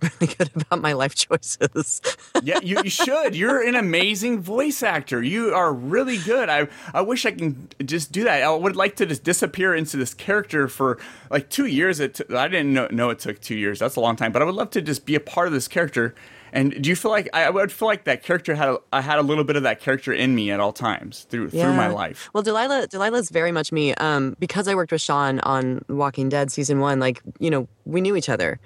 [0.20, 2.00] really good about my life choices.
[2.42, 3.34] yeah, you, you should.
[3.34, 5.22] You're an amazing voice actor.
[5.22, 6.48] You are really good.
[6.48, 8.42] I I wish I can just do that.
[8.42, 10.98] I would like to just disappear into this character for
[11.30, 12.00] like two years.
[12.00, 13.78] It t- I didn't know, know it took two years.
[13.78, 14.32] That's a long time.
[14.32, 16.14] But I would love to just be a part of this character.
[16.52, 19.18] And do you feel like I, would feel like that character had a, I had
[19.18, 22.30] a little bit of that character in me at all times through through my life?
[22.32, 23.94] Well, Delilah, Delilah's very much me.
[23.94, 28.00] Um, because I worked with Sean on Walking Dead season one, like, you know, we
[28.00, 28.58] knew each other.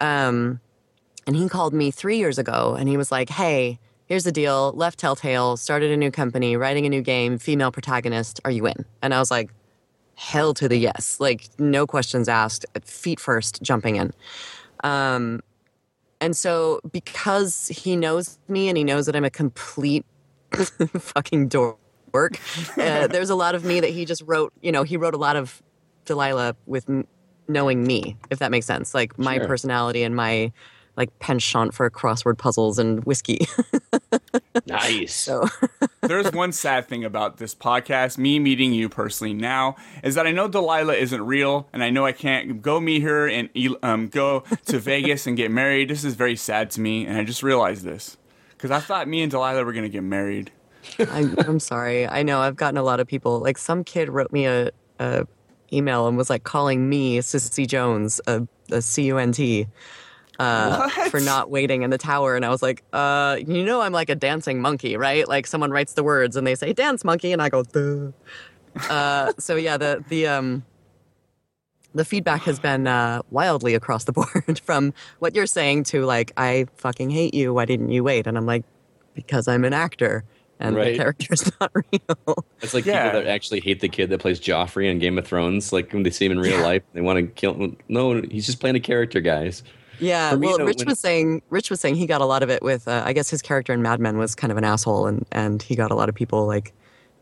[0.00, 0.60] Um,
[1.26, 4.72] and he called me three years ago and he was like, Hey, here's the deal.
[4.74, 8.40] Left Telltale, started a new company, writing a new game, female protagonist.
[8.44, 8.84] Are you in?
[9.02, 9.50] And I was like,
[10.16, 11.18] Hell to the yes.
[11.18, 14.12] Like, no questions asked, feet first, jumping in.
[14.84, 15.40] Um,
[16.20, 20.04] and so because he knows me and he knows that I'm a complete
[20.52, 21.76] fucking dork,
[22.14, 25.18] uh, there's a lot of me that he just wrote, you know, he wrote a
[25.18, 25.60] lot of
[26.04, 27.06] Delilah with m-
[27.48, 28.94] knowing me, if that makes sense.
[28.94, 29.46] Like my Sure.
[29.48, 30.52] personality and my
[30.96, 33.46] like penchant for crossword puzzles and whiskey.
[34.66, 35.14] Nice.
[35.14, 35.46] so
[36.00, 40.32] There's one sad thing about this podcast, me meeting you personally now, is that I
[40.32, 43.48] know Delilah isn't real, and I know I can't go meet her and
[43.82, 45.90] um, go to Vegas and get married.
[45.90, 48.16] This is very sad to me, and I just realized this
[48.50, 50.50] because I thought me and Delilah were gonna get married.
[50.98, 52.06] I, I'm sorry.
[52.06, 53.40] I know I've gotten a lot of people.
[53.40, 55.26] Like some kid wrote me a, a
[55.72, 59.66] email and was like calling me Sissy Jones, a, a C U N T,
[60.38, 62.36] uh, for not waiting in the tower.
[62.36, 65.26] And I was like, uh, you know, I'm like a dancing monkey, right?
[65.28, 68.10] Like someone writes the words and they say dance monkey, and I go, Duh.
[68.90, 70.64] Uh, so yeah, the the um.
[71.96, 76.32] The feedback has been uh, wildly across the board from what you're saying to like,
[76.36, 77.54] I fucking hate you.
[77.54, 78.26] Why didn't you wait?
[78.26, 78.64] And I'm like,
[79.14, 80.24] because I'm an actor
[80.58, 80.90] and Right.
[80.94, 82.44] the character's not real.
[82.62, 83.04] It's like Yeah.
[83.10, 85.72] people that actually hate the kid that plays Joffrey in Game of Thrones.
[85.72, 87.76] Like when they see him in real life, they want to kill him.
[87.88, 89.62] No, he's just playing a character, guys.
[90.04, 92.42] Yeah, me, well, though, Rich when- was saying Rich was saying he got a lot
[92.42, 92.86] of it with.
[92.86, 95.62] Uh, I guess his character in Mad Men was kind of an asshole, and and
[95.62, 96.72] he got a lot of people like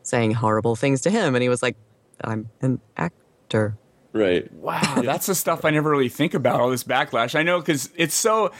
[0.02, 1.76] saying horrible things to him, and he was like,
[2.22, 3.76] "I'm an actor."
[4.12, 4.52] Right.
[4.52, 6.60] Wow, that's the stuff I never really think about.
[6.60, 8.50] All this backlash, I know because it's so.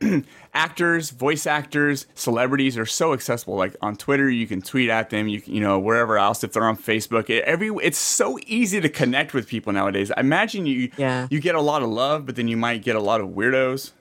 [0.54, 3.56] actors, voice actors, celebrities are so accessible.
[3.56, 5.28] Like on Twitter, you can tweet at them.
[5.28, 7.30] You can, you know wherever else if they're on Facebook.
[7.30, 10.10] It, every it's so easy to connect with people nowadays.
[10.16, 11.26] I imagine you Yeah.
[11.30, 13.92] you get a lot of love, but then you might get a lot of weirdos.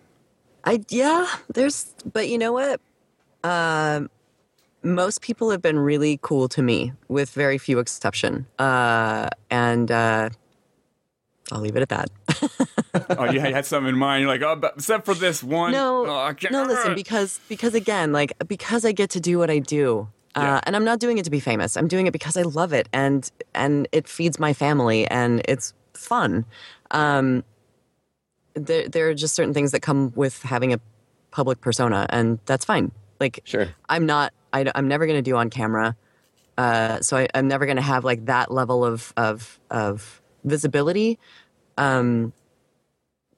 [0.63, 2.81] I yeah, there's, but you know what?
[3.43, 4.10] Um,
[4.83, 8.45] most people have been really cool to me, with very few exception.
[8.60, 10.29] Uh, and uh,
[11.51, 12.10] I'll leave it at that.
[13.17, 14.21] oh, you had something in mind.
[14.21, 15.71] You're like, oh, but except for this one.
[15.71, 16.63] No, Oh, no.
[16.63, 20.75] Listen, because because again, like because I get to do what I do, uh, and
[20.75, 21.77] I'm not doing it to be famous.
[21.77, 25.73] I'm doing it because I love it, and and it feeds my family, and it's
[25.93, 26.45] fun.
[26.91, 27.43] Um,
[28.53, 30.79] there there are just certain things that come with having a
[31.31, 32.91] public persona, and that's fine.
[33.19, 33.67] Like, Sure.
[33.89, 34.33] I'm not.
[34.53, 35.95] I, am never going to do on camera.
[36.57, 41.19] Uh, so I, I'm never going to have like that level of of of visibility.
[41.77, 42.33] Um,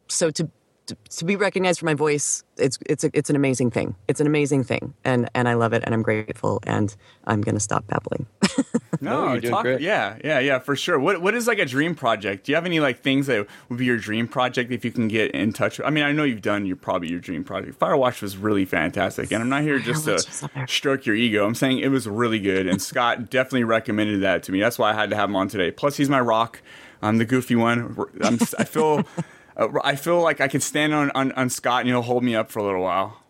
[0.07, 0.49] so to,
[0.87, 3.95] to to be recognized for my voice, it's it's a, it's an amazing thing.
[4.07, 6.95] It's an amazing thing, and and I love it, and I'm grateful, and
[7.25, 8.25] I'm going to stop babbling.
[9.01, 9.81] No, you're doing talk, great.
[9.81, 10.99] yeah, yeah, yeah, for sure.
[10.99, 12.45] What what is like a dream project?
[12.45, 15.07] Do you have any like things that would be your dream project if you can
[15.07, 15.77] get in touch?
[15.77, 17.79] with I mean, I know you've done your probably your dream project.
[17.79, 21.45] Firewatch was really fantastic, and I'm not here just to Firewatch was stroke your ego.
[21.45, 24.59] I'm saying it was really good, and Scott definitely recommended that to me.
[24.59, 25.71] That's why I had to have him on today.
[25.71, 26.61] Plus, he's my rock.
[27.01, 27.95] I'm the goofy one.
[28.21, 29.03] I'm, I feel.
[29.57, 32.33] Uh, I feel like I can stand on, on, on Scott and he'll hold me
[32.33, 33.21] up for a little while.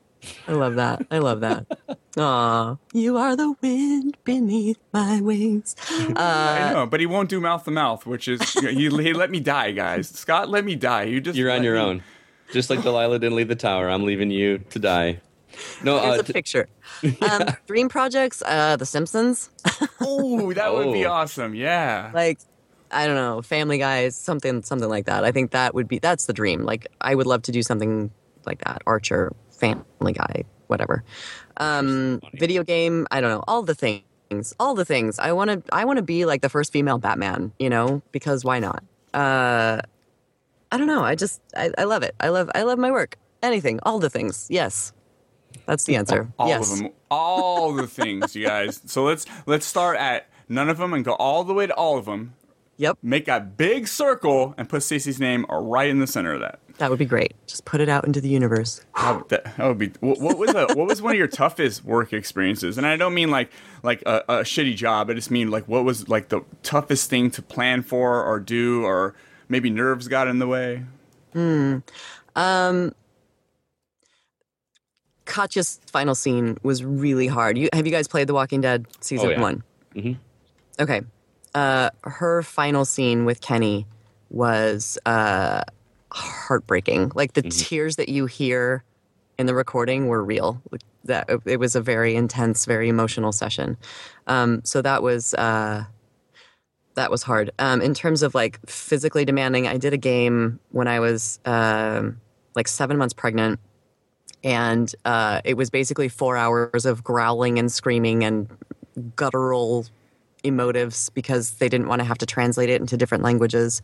[0.47, 1.01] I love that.
[1.09, 1.65] I love that.
[2.19, 5.75] Aw, you are the wind beneath my wings.
[5.89, 9.31] Uh, I know, but he won't do mouth to mouth, which is he, he let
[9.31, 10.07] me die, guys.
[10.09, 11.03] Scott let me die.
[11.03, 12.03] You just You're on your me- own.
[12.53, 15.21] Just like Delilah didn't leave the tower, I'm leaving you to die.
[15.83, 16.67] No, Here's uh, a t- picture.
[17.21, 19.49] Um, dream projects, uh, The Simpsons.
[19.99, 21.11] Oh, that would be Oh.
[21.13, 21.55] awesome.
[21.55, 22.11] Yeah.
[22.13, 22.37] like
[22.91, 25.23] I don't know, Family Guys, something something like that.
[25.23, 26.63] I think that would be that's the dream.
[26.63, 28.11] Like I would love to do something
[28.45, 28.81] like that.
[28.85, 31.03] Archer, Family Guy, whatever.
[31.57, 35.19] Um, video game, I don't know, all the things, all the things.
[35.19, 38.43] I want to I want to be like the first female Batman, you know, because
[38.43, 38.83] why not?
[39.13, 39.81] Uh,
[40.71, 41.03] I don't know.
[41.03, 42.15] I just I, I love it.
[42.19, 43.17] I love I love my work.
[43.41, 44.47] Anything, all the things.
[44.49, 44.93] Yes.
[45.65, 46.31] That's the answer.
[46.37, 46.71] all yes.
[46.71, 46.89] of them.
[47.09, 48.81] All the things, you guys.
[48.85, 51.97] So let's let's start at none of them and go all the way to all
[51.97, 52.33] of them.
[52.79, 52.97] Yep.
[53.03, 56.59] Make a big circle and put Stacey's name right in the center of that.
[56.77, 57.33] That would be great.
[57.45, 58.85] Just put it out into the universe.
[58.95, 59.91] That, that, that would be.
[59.99, 62.77] What, what was a, what was one of your toughest work experiences?
[62.77, 63.51] And I don't mean like
[63.83, 65.09] like a, a shitty job.
[65.09, 68.85] I just mean like what was like the toughest thing to plan for or do,
[68.85, 69.13] or
[69.49, 70.85] maybe nerves got in the way.
[71.33, 71.79] Hmm.
[72.37, 72.95] Um,
[75.25, 77.57] Katjaa's final scene was really hard.
[77.57, 79.41] You have you guys played The Walking Dead season Oh, yeah.
[79.41, 79.63] one?
[79.95, 80.17] Mhm.
[80.79, 81.01] Okay.
[81.55, 83.87] Uh, her final scene with Kenny
[84.29, 85.63] was uh,
[86.11, 87.11] heartbreaking.
[87.15, 88.83] Like the tears that you hear
[89.37, 90.61] in the recording were real.
[91.05, 93.77] That it was a very intense, very emotional session.
[94.27, 95.85] Um, so that was uh,
[96.95, 97.51] that was hard.
[97.57, 102.19] Um, in terms of like physically demanding, I did a game when I was um,
[102.55, 103.59] like seven months pregnant,
[104.43, 108.49] and uh, it was basically four hours of growling and screaming and
[109.15, 109.85] guttural
[110.43, 113.81] emotives because they didn't want to have to translate it into different languages.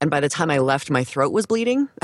[0.00, 1.88] and by the time I left, my throat was bleeding.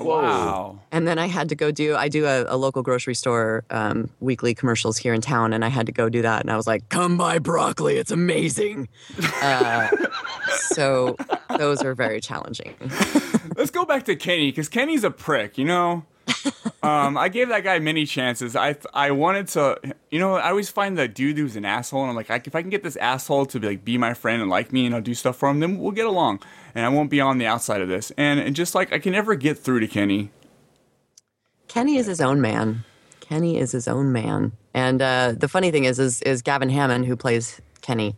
[0.00, 0.80] Wow.
[0.90, 4.10] And then I had to go do, I do a, a local grocery store um,
[4.20, 6.40] weekly commercials here in town, and I had to go do that.
[6.40, 8.88] And I was like, come buy broccoli, it's amazing.
[9.42, 9.88] Uh,
[10.56, 11.16] so
[11.58, 12.74] those are very challenging.
[13.56, 16.04] Let's go back to Kenny because Kenny's a prick, you know.
[16.82, 18.56] Um, I gave that guy many chances.
[18.56, 19.78] I I wanted to,
[20.10, 22.54] you know, I always find the dude who's an asshole, and I'm like, I, if
[22.54, 24.94] I can get this asshole to be like be my friend and like me, and
[24.94, 26.40] I'll do stuff for him, then we'll get along,
[26.74, 28.12] and I won't be on the outside of this.
[28.16, 30.30] And, and just like I can never get through to Kenny.
[31.68, 32.84] Kenny is his own man.
[33.20, 34.52] Kenny is his own man.
[34.74, 38.14] And uh, the funny thing is, is, is Gavin Hammond, who plays Kenny,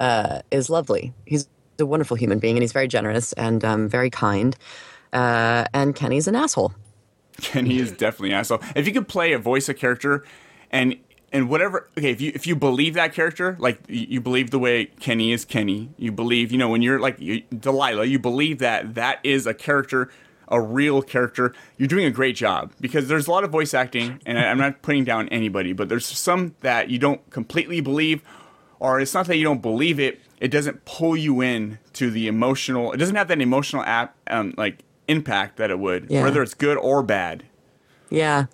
[0.00, 1.12] uh, is lovely.
[1.24, 4.56] He's a wonderful human being, and he's very generous and um, very kind.
[5.12, 6.72] Uh, and Kenny's an asshole.
[7.40, 8.60] Kenny is definitely an asshole.
[8.74, 10.24] If you could play a voice a character,
[10.70, 10.96] and
[11.32, 14.58] and whatever, okay, if you if you believe that character, like you, you believe the
[14.58, 18.58] way Kenny is Kenny, you believe, you know, when you're like you, Delilah, you believe
[18.60, 20.10] that that is a character,
[20.48, 21.52] a real character.
[21.76, 24.58] You're doing a great job because there's a lot of voice acting, and I, I'm
[24.58, 28.22] not putting down anybody, but there's some that you don't completely believe,
[28.78, 30.20] or it's not that you don't believe it.
[30.40, 32.92] It doesn't pull you in to the emotional.
[32.92, 36.22] It doesn't have that emotional app, um, like impact that it would, Yeah.
[36.22, 37.44] whether it's good or bad.
[38.10, 38.46] Yeah.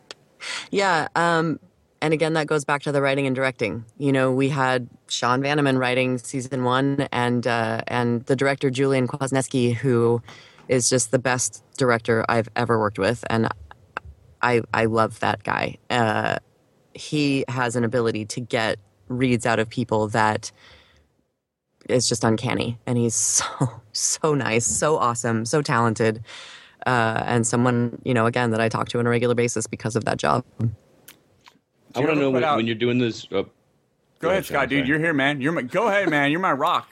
[0.70, 1.08] Yeah.
[1.14, 1.58] Um,
[2.00, 3.84] and again, that goes back to the writing and directing.
[3.98, 9.06] You know, we had Sean Vanaman writing season one, and uh, and the director Julian
[9.06, 10.20] Kwasneski, who
[10.68, 13.48] is just the best director I've ever worked with, and
[14.42, 15.76] I I love that guy.
[15.90, 16.38] Uh,
[16.94, 20.50] he has an ability to get reads out of people that
[21.88, 26.22] is just uncanny, and he's so so nice, so awesome, so talented,
[26.86, 29.96] uh, and someone you know again that I talk to on a regular basis because
[29.96, 30.44] of that job.
[31.94, 33.26] I want to know when, out- when you're doing this.
[33.30, 33.42] Uh,
[34.20, 34.86] Go ahead, Sean, Scott, dude.
[34.86, 35.40] You're here, man.
[35.40, 36.30] You're my, go ahead, man.
[36.30, 36.88] You're my rock.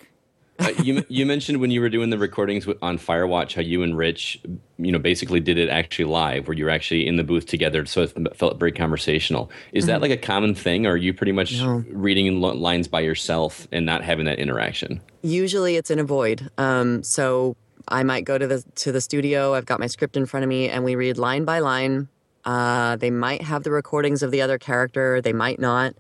[0.60, 3.96] Uh, you you mentioned when you were doing the recordings on Firewatch how you and
[3.96, 4.40] Rich,
[4.78, 7.84] you know, basically did it actually live, where you were actually in the booth together,
[7.86, 9.50] so it felt very conversational.
[9.72, 10.02] Is that Mhm.
[10.02, 11.84] like a common thing, or are you pretty much No.
[11.90, 15.00] reading lines by yourself and not having that interaction?
[15.22, 16.48] Usually it's in a void.
[16.58, 17.56] Um, so
[17.88, 19.54] I might go to the to the studio.
[19.54, 22.08] I've got my script in front of me, and we read line by line.
[22.44, 25.20] Uh, they might have the recordings of the other character.
[25.20, 25.94] They might not.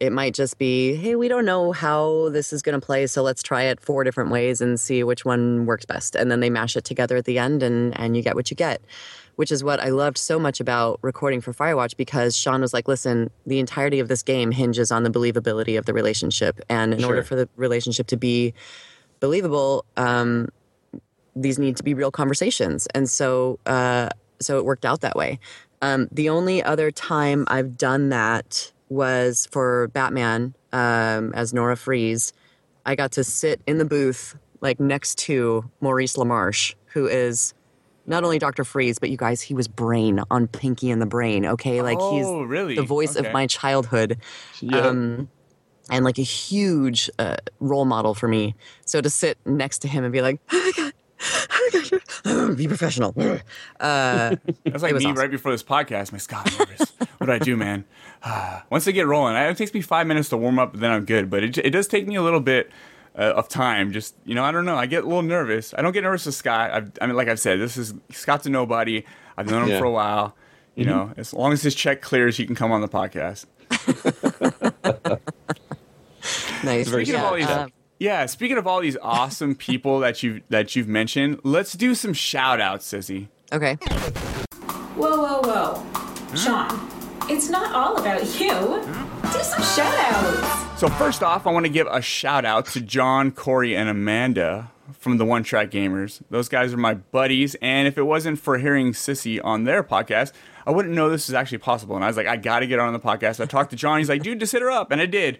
[0.00, 3.22] It might just be, hey, we don't know how this is going to play, so
[3.22, 6.14] let's try it four different ways and see which one works best.
[6.14, 8.56] And then they mash it together at the end, and and you get what you
[8.56, 8.82] get.
[9.36, 12.88] Which is what I loved so much about recording for Firewatch because Sean was like,
[12.88, 16.58] listen, the entirety of this game hinges on the believability of the relationship.
[16.70, 18.54] And in order for the relationship to be
[19.20, 20.48] believable, um,
[21.34, 22.86] these need to be real conversations.
[22.94, 24.08] And so, uh,
[24.40, 25.38] so it worked out that way.
[25.82, 32.32] Um, the only other time I've done that was for Batman um, as Nora Fries.
[32.84, 37.52] I got to sit in the booth like next to Maurice LaMarche, who is
[38.06, 38.62] not only Dr.
[38.64, 41.44] Freeze, but you guys, he was Brain on Pinky and the Brain.
[41.44, 42.76] Okay, like Oh, he's really?
[42.76, 43.26] the voice Okay.
[43.26, 44.18] of my childhood.
[44.72, 45.28] Um,
[45.90, 48.54] and like a huge uh, role model for me.
[48.84, 50.92] So to sit next to him and be like, oh my God,
[51.44, 51.70] oh
[52.24, 53.14] my God, be professional.
[53.80, 55.14] Uh, That's like me awesome.
[55.16, 56.12] right before this podcast.
[56.12, 56.48] My Scott.
[57.18, 57.84] what do I do, man?
[58.70, 61.04] Once they get rolling, it takes me five minutes to warm up, and then I'm
[61.04, 61.30] good.
[61.30, 62.70] But it, it does take me a little bit
[63.16, 63.92] uh, of time.
[63.92, 64.76] Just you know, I don't know.
[64.76, 65.74] I get a little nervous.
[65.76, 66.70] I don't get nervous with Scott.
[66.72, 69.04] I've, I mean, like I've said, this is Scott's a nobody.
[69.36, 69.78] I've known him Yeah.
[69.78, 70.36] for a while.
[70.74, 70.88] You Mhm.
[70.88, 73.46] know, as long as his check clears, he can come on the podcast.
[76.64, 76.88] nice.
[76.88, 78.26] Speaking of Yeah, all these, uh, yeah.
[78.26, 82.60] Speaking of all these awesome people that you that you've mentioned, let's do some shout
[82.60, 83.28] outs, Sissy.
[83.52, 83.74] okay.
[84.96, 86.36] Whoa, whoa, whoa.
[86.36, 86.68] Sean,
[87.28, 88.50] it's not all about you.
[88.50, 90.80] Do some shout outs.
[90.80, 94.70] So first off, I want to give a shout out to John, Corey, and Amanda
[94.92, 96.22] from the One Track Gamers.
[96.30, 100.32] Those guys are my buddies, and if it wasn't for hearing Sissy on their podcast,
[100.66, 101.96] I wouldn't know this is actually possible.
[101.96, 103.40] And I was like, I got to get on the podcast.
[103.40, 103.98] I talked to John.
[103.98, 105.38] He's like, dude, just hit her up, and I did.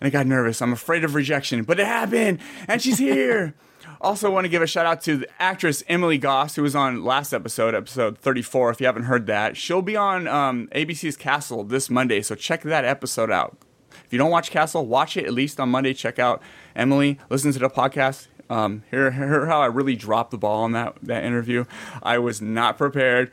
[0.00, 0.62] And I got nervous.
[0.62, 2.38] I'm afraid of rejection, but it happened,
[2.68, 3.54] and she's here.
[4.00, 7.04] Also, want to give a shout out to the actress Emily Goss, who was on
[7.04, 8.70] last episode, episode 34.
[8.70, 12.62] If you haven't heard that, she'll be on um, ABC's Castle this Monday, so check
[12.62, 13.56] that episode out.
[14.04, 15.92] If you don't watch Castle, watch it at least on Monday.
[15.94, 16.40] Check out
[16.76, 17.18] Emily.
[17.28, 18.28] Listen to the podcast.
[18.48, 21.64] Um, hear, hear how I really dropped the ball on that that interview.
[22.02, 23.30] I was not prepared,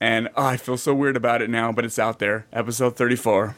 [0.00, 1.72] and oh, I feel so weird about it now.
[1.72, 2.46] But it's out there.
[2.52, 3.56] Episode thirty-four.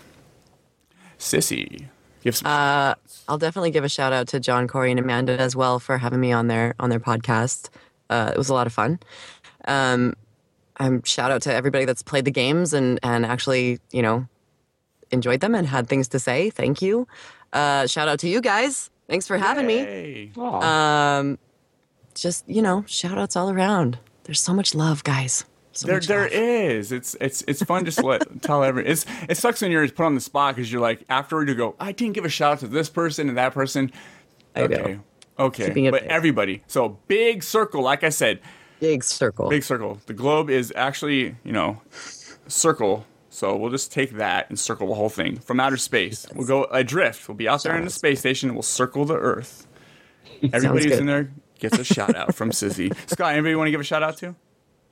[1.18, 1.86] Sissy,
[2.24, 2.50] give some.
[2.50, 2.94] Uh,
[3.28, 6.20] I'll definitely give a shout out to John, Corey, and Amanda as well for having
[6.20, 7.68] me on their on their podcast.
[8.10, 8.98] Uh, it was a lot of fun.
[9.66, 10.14] Um,
[10.78, 14.26] um, shout out to everybody that's played the games and and actually you know
[15.10, 16.50] enjoyed them and had things to say.
[16.50, 17.06] Thank you.
[17.52, 18.90] Uh, shout out to you guys.
[19.08, 20.32] Thanks for having me.
[20.36, 21.38] Um,
[22.14, 23.98] just you know, shout outs all around.
[24.24, 25.44] There's so much love, guys.
[25.76, 26.92] So there, there is.
[26.92, 28.86] It's, it's, it's fun just to let tell every.
[28.86, 31.74] It's, it sucks when you're put on the spot because you're like afterward you go,
[31.80, 33.90] I didn't give a shout out to this person and that person.
[34.54, 34.76] I know.
[34.76, 34.98] Okay,
[35.38, 36.10] okay, Keeping but big.
[36.10, 36.62] everybody.
[36.68, 38.40] So big circle, like I said,
[38.80, 39.48] Big circle.
[39.48, 39.98] big circle.
[40.06, 41.80] The globe is actually, you know,
[42.46, 43.06] circle.
[43.30, 46.24] So we'll just take that and circle the whole thing from outer space.
[46.34, 47.26] We'll go adrift.
[47.28, 48.52] We'll be out there in the space station.
[48.54, 49.66] We'll circle the Earth.
[50.52, 52.94] Everybody who's in there gets a shout out from Sissy.
[53.10, 54.36] Scott, anybody want to give a shout out to?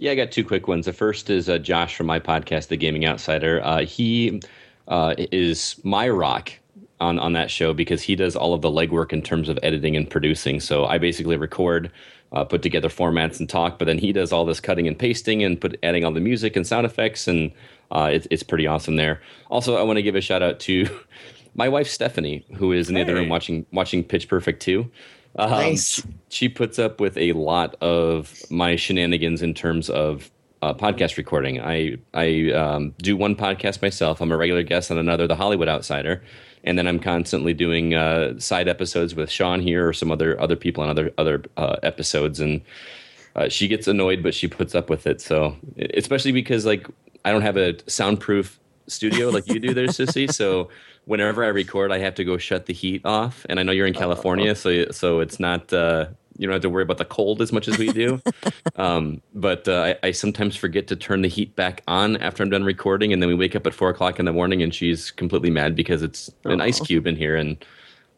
[0.03, 0.87] Yeah, I got two quick ones.
[0.87, 3.61] The first is uh, Josh from my podcast, The Gaming Outsider.
[3.63, 4.43] Uh, he
[4.89, 6.51] uh, is my rock
[6.99, 9.95] on, on that show because he does all of the legwork in terms of editing
[9.95, 10.59] and producing.
[10.59, 11.93] So I basically record,
[12.33, 15.45] uh, put together formats and talk, but then he does all this cutting and pasting
[15.45, 17.53] and put adding all the music and sound effects, and
[17.93, 19.23] uh, it, it's pretty awesome there.
[19.53, 20.89] Also, I want to give a shout out to
[21.55, 24.91] my wife Stephanie, who is in the other room watching watching Pitch Perfect 2.
[25.37, 26.07] Um, Nice.
[26.29, 30.31] she- puts up with a lot of my shenanigans in terms of
[30.61, 31.61] uh, podcast recording.
[31.61, 34.21] I I um, do one podcast myself.
[34.21, 36.23] I'm a regular guest on another, The Hollywood Outsider,
[36.65, 40.55] and then I'm constantly doing uh, side episodes with Sean here or some other other
[40.57, 42.39] people on other other uh, episodes.
[42.39, 42.61] And
[43.35, 45.21] uh, she gets annoyed, but she puts up with it.
[45.21, 45.57] So
[45.95, 46.87] especially because like
[47.25, 50.33] I don't have a soundproof studio like you do there, Sissy.
[50.33, 50.69] So
[51.05, 53.45] whenever I record, I have to go shut the heat off.
[53.49, 56.07] And I know you're in California, so so it's not uh,
[56.39, 58.21] you don't have to worry about the cold as much as we do.
[58.77, 62.51] um, but uh, I, I sometimes forget to turn the heat back on after I'm
[62.51, 65.11] done recording, and then we wake up at four o'clock in the morning, and she's
[65.11, 67.65] completely mad because it's an ice cube in here, and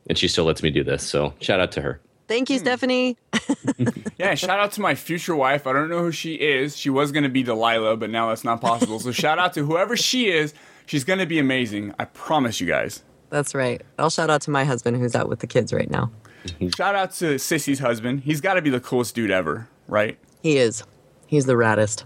[0.08, 1.02] and she still lets me do this.
[1.02, 2.00] So shout out to her.
[2.28, 2.64] Thank you, hmm.
[2.64, 3.16] Stephanie.
[4.16, 5.66] Yeah, shout out to my future wife.
[5.66, 6.76] I don't know who she is.
[6.76, 9.00] She was going to be Delilah, but now that's not possible.
[9.00, 10.54] So shout out to whoever she is.
[10.86, 11.92] She's going to be amazing.
[11.98, 13.02] I promise you guys.
[13.30, 13.82] That's right.
[13.98, 16.12] I'll shout out to my husband who's out with the kids right now.
[16.76, 18.20] Shout out to Sissy's husband.
[18.20, 20.16] He's got to be the coolest dude ever, right?
[20.42, 20.84] He is.
[21.26, 22.04] He's the raddest.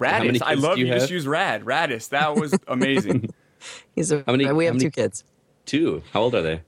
[0.00, 0.42] many Raddest.
[0.42, 0.86] I love you.
[0.86, 1.64] you Just use rad.
[1.64, 2.08] Raddest.
[2.10, 3.28] That was amazing.
[3.94, 5.22] He's a, How many- we how have many- two kids.
[5.66, 6.02] Two.
[6.12, 6.62] How old are they?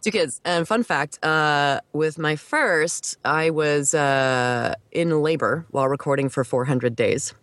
[0.00, 0.40] Two kids.
[0.44, 6.44] And fun fact, uh, with my first, I was uh, in labor while recording for
[6.44, 7.34] 400 days.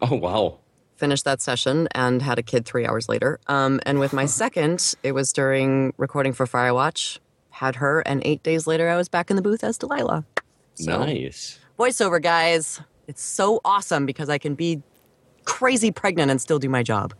[0.00, 0.58] Oh wow.
[0.96, 3.38] Finished that session and had a kid three hours later.
[3.46, 7.18] Um, and with my second, it was during recording for Firewatch.
[7.50, 10.24] Had her, and eight days later, I was back in the booth as Delilah.
[10.74, 11.58] So- Nice.
[11.78, 12.80] Voiceover, guys.
[13.06, 14.82] It's so awesome because I can be
[15.44, 17.14] crazy pregnant and still do my job.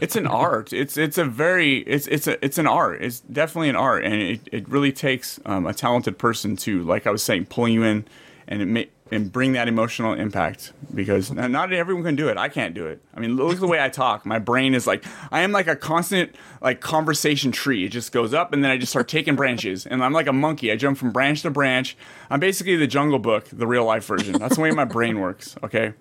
[0.00, 0.72] It's an art.
[0.72, 3.02] It's it's a very it's it's a it's an art.
[3.02, 7.06] It's definitely an art, and it, it really takes um, a talented person to, like
[7.06, 8.04] I was saying, pulling you in
[8.46, 12.36] and it may, and bring that emotional impact because not everyone can do it.
[12.36, 13.02] I can't do it.
[13.14, 14.24] I mean, look at the way I talk.
[14.24, 17.84] My brain is like I am like a constant like conversation tree.
[17.84, 20.32] It just goes up, and then I just start taking branches, and I'm like a
[20.32, 20.72] monkey.
[20.72, 21.96] I jump from branch to branch.
[22.30, 24.38] I'm basically the Jungle Book, the real life version.
[24.38, 25.56] That's the way my brain works.
[25.62, 25.94] Okay.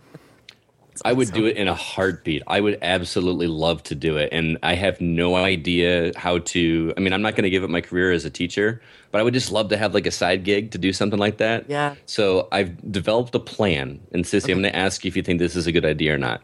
[1.03, 2.43] I would do it in a heartbeat.
[2.47, 4.29] I would absolutely love to do it.
[4.31, 6.93] And I have no idea how to.
[6.95, 8.81] I mean, I'm not going to give up my career as a teacher,
[9.11, 11.37] but I would just love to have like a side gig to do something like
[11.37, 11.69] that.
[11.69, 11.95] Yeah.
[12.05, 13.99] So I've developed a plan.
[14.11, 16.13] And Sissy, I'm going to ask you if you think this is a good idea
[16.13, 16.41] or not.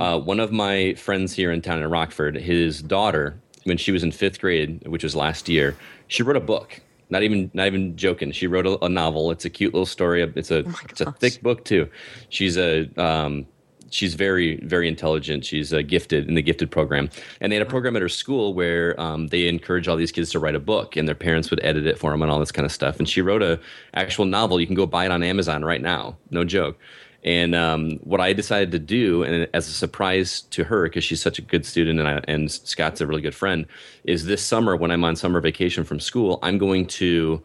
[0.00, 4.02] Uh, one of my friends here in town in Rockford, his daughter, when she was
[4.02, 5.76] in fifth grade, which was last year,
[6.08, 6.80] she wrote a book.
[7.10, 8.32] Not even, not even joking.
[8.32, 9.30] She wrote a, a novel.
[9.30, 10.22] It's a cute little story.
[10.22, 11.90] It's a, it's a thick book too.
[12.30, 13.46] She's a, um,
[13.92, 15.44] she's very very intelligent.
[15.44, 17.10] She's uh, gifted in the gifted program.
[17.40, 20.30] And they had a program at her school where um, they encourage all these kids
[20.32, 22.52] to write a book and their parents would edit it for them and all this
[22.52, 22.98] kind of stuff.
[22.98, 23.60] And she wrote a
[23.94, 24.60] actual novel.
[24.60, 26.16] You can go buy it on amazon right now.
[26.30, 26.78] No joke.
[27.24, 31.22] And um, what I decided to do, and as a surprise to her, because she's
[31.22, 33.66] such a good student and, I, and Scott's a really good friend,
[34.04, 37.40] is this summer when I'm on summer vacation from school, I'm going to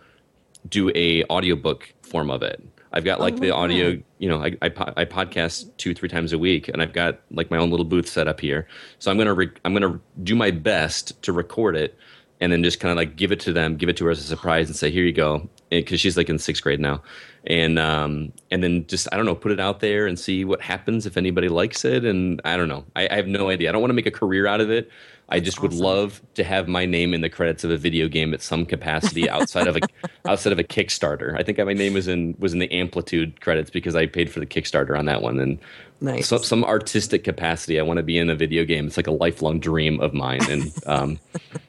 [0.67, 2.63] do a audiobook form of it.
[2.97, 6.09] I've got like Oh, the audio, you know, I, I, po- I podcast two, three
[6.09, 8.67] times a week, and I've got like my own little booth set up here.
[8.97, 11.95] So I'm gonna re- I'm gonna do my best to record it,
[12.41, 14.19] and then just kind of like give it to them, give it to her as
[14.19, 17.03] a surprise, and say, "Here you go," because she's like in sixth grade now,
[17.45, 20.59] and um, and then just I don't know, put it out there and see what
[20.59, 23.69] happens if anybody likes it, and I don't know, I, I have no idea.
[23.69, 24.89] I don't want to make a career out of it.
[25.29, 28.33] I just would love to have my name in the credits of a video game
[28.33, 29.81] at some capacity outside of a
[30.25, 31.37] outside of a Kickstarter.
[31.37, 34.39] I think my name was in was in the Amplitude credits because I paid for
[34.39, 35.59] the Kickstarter on that one, and
[35.99, 36.27] Nice.
[36.27, 37.79] so, some artistic capacity.
[37.79, 38.87] I want to be in a video game.
[38.87, 41.19] It's like a lifelong dream of mine, and um,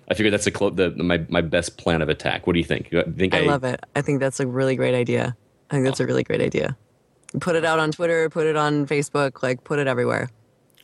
[0.08, 2.46] I figure that's a clo- the, my my best plan of attack.
[2.46, 2.92] What do you think?
[2.92, 3.80] You think I love it.
[3.96, 5.36] I think that's a really great idea.
[5.70, 6.76] I think that's a really great idea.
[7.40, 10.30] Put it out on Twitter, put it on Facebook, like put it everywhere.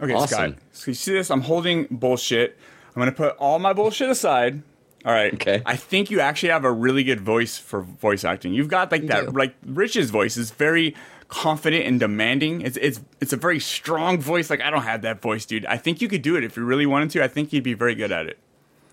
[0.05, 0.53] Okay, Awesome.
[0.53, 0.55] Scott.
[0.73, 1.31] So you see this?
[1.31, 2.59] I'm holding bullshit.
[2.95, 4.63] I'm gonna put all my bullshit aside,
[5.05, 5.35] All right.
[5.35, 5.63] Okay.
[5.67, 8.55] I think you actually have a really good voice for voice acting.
[8.55, 9.31] You've got like You that do.
[9.33, 10.95] like Rich's voice is very
[11.29, 12.61] confident and demanding.
[12.61, 14.49] It's it's it's a very strong voice.
[14.51, 15.67] Like I don't have that voice, dude.
[15.67, 17.25] I think you could do it if you really wanted to.
[17.25, 18.39] I think you'd be very good at it.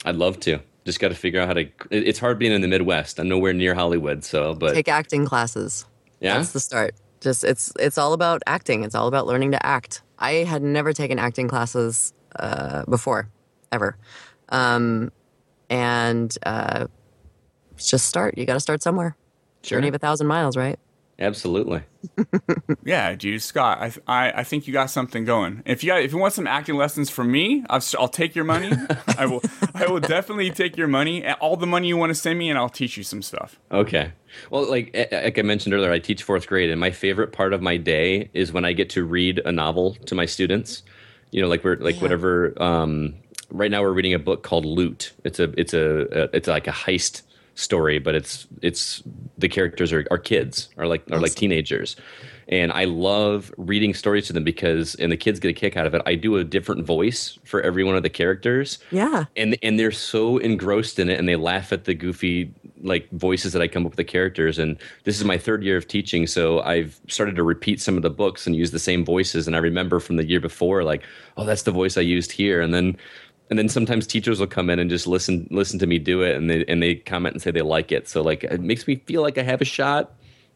[0.04, 0.60] I'd love to.
[0.84, 1.68] Just got to figure out how to.
[1.92, 3.20] It's hard being in the Midwest.
[3.20, 5.86] I'm nowhere near Hollywood, so but Take acting classes.
[6.20, 6.38] yeah.
[6.38, 6.96] That's the start.
[7.20, 8.84] Just it's it's all about acting.
[8.84, 10.02] It's all about learning to act.
[10.22, 13.30] I had never taken acting classes uh, before,
[13.72, 13.98] ever,
[14.50, 15.12] um,
[15.70, 16.88] and uh,
[17.78, 18.38] just start.
[18.38, 19.18] You got to start somewhere.
[19.64, 19.78] Sure.
[19.78, 20.80] Journey of a thousand miles, right?
[21.22, 21.84] Absolutely.
[22.84, 23.78] Yeah, dude, Scott.
[23.80, 25.62] I, I I think you got something going.
[25.68, 28.44] If you got, if you want some acting lessons from me, I'll, I'll take your
[28.44, 28.72] money.
[29.20, 29.42] I will
[29.76, 32.58] I will definitely take your money, all the money you want to send me, and
[32.58, 33.60] I'll teach you some stuff.
[33.72, 34.14] Okay.
[34.50, 37.62] Well, like like I mentioned earlier, I teach fourth grade, and my favorite part of
[37.62, 40.82] my day is when I get to read a novel to my students.
[41.30, 42.60] You know, like we're like whatever.
[42.62, 43.14] Um,
[43.52, 45.14] right now, we're reading a book called Loot.
[45.24, 47.22] It's a it's a, a it's like a heist
[47.56, 49.04] story, but it's it's
[49.38, 51.96] the characters are, are kids, are like are like teenagers,
[52.52, 55.88] and I love reading stories to them because and the kids get a kick out
[55.88, 56.02] of it.
[56.06, 58.78] I do a different voice for every one of the characters.
[58.92, 59.26] Yeah.
[59.38, 63.54] and and they're so engrossed in it and they laugh at the goofy like voices
[63.54, 64.60] that I come up with the characters.
[64.60, 68.04] And this is my third year of teaching so I've started to repeat some of
[68.04, 69.48] the books and use the same voices.
[69.48, 71.04] And I remember from the year before like
[71.38, 72.62] oh that's the voice I used here.
[72.62, 72.98] And then
[73.52, 76.36] and then sometimes teachers will come in and just listen listen to me do it
[76.38, 78.96] and they and they comment and say they like it so like it makes me
[79.06, 80.14] feel like I have a shot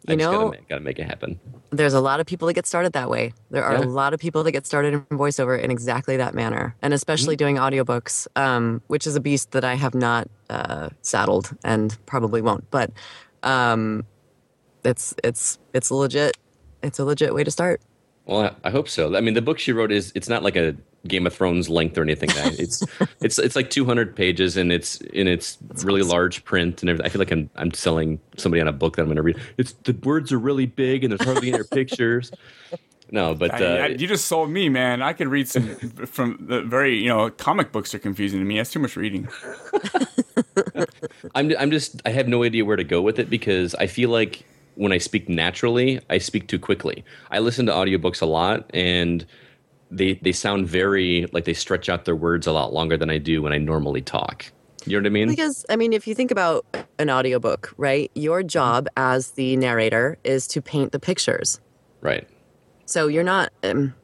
[0.08, 1.40] I You just know- gotta, make, gotta make it happen
[1.72, 3.34] There's a lot of people that get started that way.
[3.52, 3.84] There are Yeah.
[3.84, 7.36] a lot of people that get started in voiceover in exactly that manner, and especially
[7.36, 12.42] doing audiobooks, um, which is a beast that I have not uh, saddled and probably
[12.42, 12.70] won't.
[12.72, 12.92] But
[13.44, 14.06] um,
[14.84, 16.38] it's it's it's legit.
[16.84, 17.82] It's a legit way to start.
[18.26, 19.16] Well, I, I hope so.
[19.16, 20.76] I mean, the book she wrote is it's not like a
[21.08, 22.30] Game of Thrones length or anything.
[22.30, 22.60] guys.
[22.60, 22.84] It's
[23.22, 27.06] it's it's like 200 pages and it's in it's really large print and everything.
[27.06, 29.38] I feel like I'm I'm selling somebody on a book that I'm going to read.
[29.58, 32.32] It's the words are really big and there's hardly any pictures.
[33.12, 35.02] No, but I- uh, I- you just sold me, man.
[35.04, 35.76] I could read some
[36.08, 38.58] from the very you know comic books are confusing to me.
[38.58, 39.28] That's too much reading.
[41.36, 44.10] I'm I'm just I have no idea where to go with it because I feel
[44.10, 44.44] like
[44.76, 47.04] when I speak naturally, I speak too quickly.
[47.32, 49.26] I listen to audiobooks a lot and
[49.96, 53.18] they they sound very like they stretch out their words a lot longer than I
[53.18, 54.52] do when I normally talk.
[54.86, 55.30] You know what I mean?
[55.30, 56.66] Because I mean, if you think about
[57.00, 58.12] an audiobook, right?
[58.14, 61.60] Your job as the narrator is to paint the pictures.
[62.02, 62.28] right.
[62.88, 63.52] So you're not.
[63.64, 63.96] Um,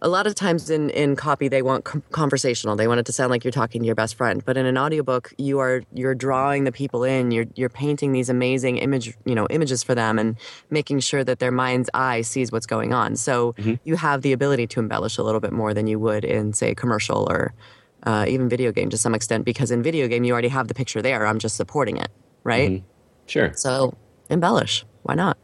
[0.00, 2.76] a lot of times in, in copy they want com- conversational.
[2.76, 4.44] They want it to sound like you're talking to your best friend.
[4.44, 7.30] But in an audiobook, you are you're drawing the people in.
[7.30, 10.36] You're you're painting these amazing image you know images for them and
[10.70, 13.16] making sure that their mind's eye sees what's going on.
[13.16, 16.52] So you have the ability to embellish a little bit more than you would in
[16.52, 17.52] say commercial or
[18.04, 19.44] uh, even video game to some extent.
[19.44, 21.26] Because in video game you already have the picture there.
[21.26, 22.10] I'm just supporting it,
[22.44, 22.70] right?
[23.26, 23.52] Sure.
[23.54, 23.96] So
[24.30, 24.84] embellish.
[25.02, 25.38] Why not?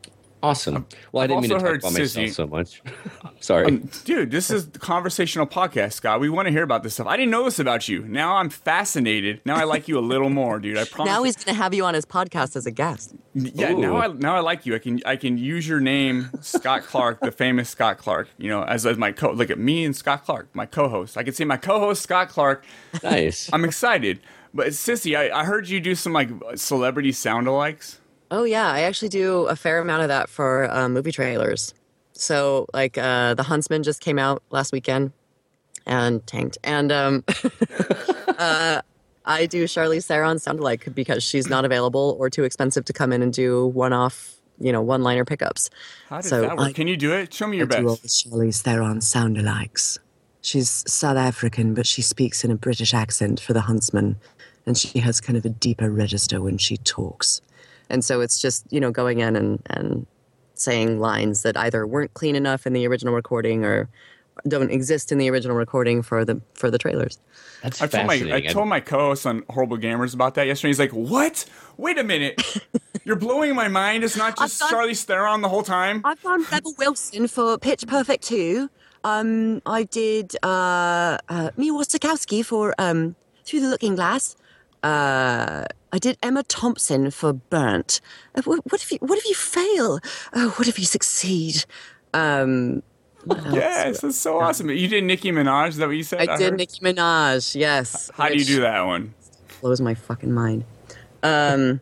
[0.44, 0.86] Awesome.
[1.10, 2.82] Well, I I've didn't mean to also talk heard about myself so much.
[3.40, 3.66] Sorry.
[3.66, 6.20] Um, dude, this is the conversational podcast, Scott.
[6.20, 7.06] We want to hear about this stuff.
[7.06, 8.06] I didn't know this about you.
[8.06, 9.40] Now I'm fascinated.
[9.46, 10.76] Now I like you a little more, dude.
[10.76, 11.10] I promise.
[11.10, 13.14] Now he's going to have you on his podcast as a guest.
[13.32, 14.74] Yeah, now I now I like you.
[14.74, 18.28] I can I can use your name, Scott Clark, the famous Scott Clark.
[18.36, 19.32] You know, as, as my co.
[19.32, 21.16] Look at me and Scott Clark, my co-host.
[21.16, 22.66] I can see my co-host Scott Clark.
[23.02, 23.48] nice.
[23.52, 24.20] I'm excited.
[24.52, 27.98] But Sissy, I, I heard you do some like celebrity sound-alikes.
[28.30, 31.74] Oh yeah, I actually do a fair amount of that for uh, movie trailers.
[32.12, 35.12] So like uh, the Huntsman just came out last weekend
[35.86, 37.24] and tanked, and um,
[38.38, 38.80] uh,
[39.24, 43.12] I do Charlize Theron sound alike because she's not available or too expensive to come
[43.12, 45.70] in and do one-off, you know, one-liner pickups.
[46.08, 46.68] How does So that work?
[46.68, 47.32] I- can you do it?
[47.32, 48.24] Show me your I do all best.
[48.24, 49.98] the Charlize Theron sound alikes.
[50.40, 54.16] She's South African, but she speaks in a British accent for the Huntsman,
[54.66, 57.40] and she has kind of a deeper register when she talks.
[57.90, 60.06] And so it's just you know going in and and
[60.54, 63.88] saying lines that either weren't clean enough in the original recording or
[64.48, 67.18] don't exist in the original recording for the for the trailers.
[67.62, 70.70] That's I told my I told my co-host on Horrible Gamers about that yesterday.
[70.70, 71.44] He's like, "What?
[71.76, 72.42] Wait a minute!
[73.04, 74.04] You're blowing my mind.
[74.04, 77.58] It's not just I've done- Charlize Theron the whole time." I've done Rebel Wilson for
[77.58, 78.68] Pitch Perfect 2.
[79.04, 84.36] Um, I did uh, uh, Mia Wasikowski for um, Through the Looking Glass.
[84.82, 85.64] Uh,
[85.94, 88.00] I did Emma Thompson for Burnt.
[88.34, 90.00] Uh, what, what if you What if you fail?
[90.32, 91.64] Oh, what if you succeed?
[92.12, 92.82] Um?
[93.52, 94.70] Yes, that's so awesome.
[94.70, 95.68] You did Nicki Minaj.
[95.68, 96.28] Is that what you said?
[96.28, 96.56] I did heard?
[96.56, 97.54] Nicki Minaj.
[97.54, 98.10] Yes.
[98.12, 99.14] How do you do that one?
[99.60, 100.64] Blows my fucking mind.
[101.22, 101.80] Um,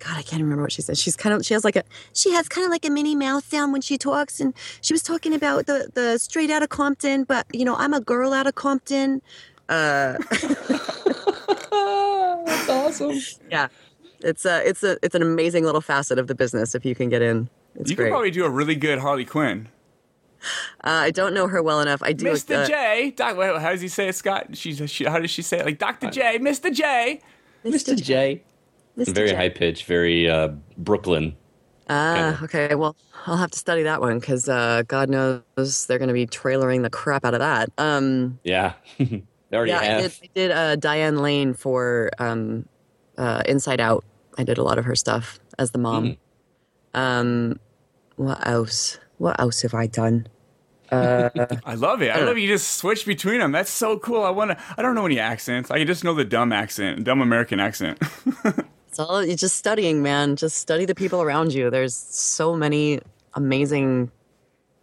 [0.00, 0.98] God, I can't remember what she said.
[0.98, 3.48] She's kind of she has like a she has kind of like a mini mouth
[3.48, 7.22] sound when she talks, and she was talking about the the straight out of Compton,
[7.22, 9.22] but you know I'm a girl out of Compton.
[9.68, 10.18] Uh,
[13.00, 13.46] awesome.
[13.50, 13.68] Yeah,
[14.20, 17.08] it's a it's a it's an amazing little facet of the business if you can
[17.08, 17.48] get in.
[17.76, 18.06] It's you great.
[18.06, 19.68] could probably do a really good Harley Quinn.
[20.84, 22.02] uh, I don't know her well enough.
[22.02, 22.26] I do.
[22.26, 22.62] Mr.
[22.62, 23.10] uh, J.
[23.16, 24.56] Doc, wait, how does he say it, Scott?
[24.56, 25.66] She's she, how does she say it?
[25.66, 26.10] Like Dr.
[26.10, 26.72] J, Mr.
[26.72, 27.20] J.
[27.64, 28.00] Mr.
[28.00, 28.42] J.
[28.96, 29.12] Mr.
[29.14, 29.34] Very J.
[29.36, 31.34] high pitch, very uh, Brooklyn.
[31.90, 32.74] Ah, okay.
[32.74, 36.26] Well, I'll have to study that one because uh, God knows they're going to be
[36.26, 37.68] trailering the crap out of that.
[37.76, 38.74] Um, Yeah.
[38.98, 39.22] they
[39.52, 40.00] already yeah, I have.
[40.02, 42.66] did, I did uh, Diane Lane for um,
[43.18, 44.04] uh, Inside Out.
[44.36, 46.16] I did a lot of her stuff as the mom.
[46.92, 47.60] Um,
[48.16, 48.98] what else?
[49.18, 50.26] What else have I done?
[50.90, 51.30] Uh,
[51.64, 52.10] I love it.
[52.10, 53.52] I love you just switch between them.
[53.52, 54.22] That's so cool.
[54.22, 54.58] I want to.
[54.76, 55.70] I don't know any accents.
[55.70, 57.98] I just know the dumb accent, dumb American accent.
[58.88, 60.36] it's all you're just studying, man.
[60.36, 61.70] Just study the people around you.
[61.70, 63.00] There's so many
[63.34, 64.10] amazing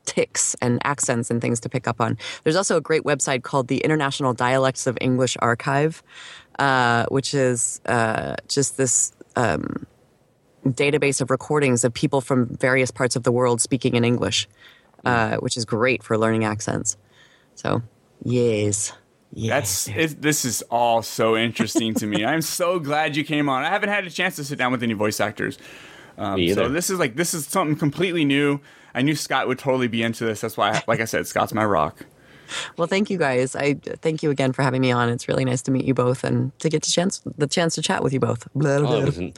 [0.06, 2.18] ticks and accents and things to pick up on.
[2.44, 6.04] There's also a great website called the International Dialects of English Archive,
[6.60, 9.86] uh, which is uh, just this um,
[10.66, 14.48] database of recordings of people from various parts of the world speaking in English,
[15.06, 16.98] uh, which is great for learning accents.
[17.56, 17.82] So,
[18.24, 18.94] yes.
[19.34, 22.26] That's it, this is all so interesting to me.
[22.32, 23.64] I'm so glad you came on.
[23.64, 25.58] I haven't had a chance to sit down with any voice actors.
[26.18, 28.60] Um, Me so this is like this is something completely new.
[28.94, 30.42] I knew Scott would totally be into this.
[30.42, 32.06] That's why, I, like I said, Scott's my rock.
[32.78, 33.56] Well, thank you guys.
[33.56, 35.10] I thank you again for having me on.
[35.10, 37.82] It's really nice to meet you both and to get the chance the chance to
[37.82, 38.48] chat with you both.
[38.54, 39.34] Blah, Oh, blah, it was an,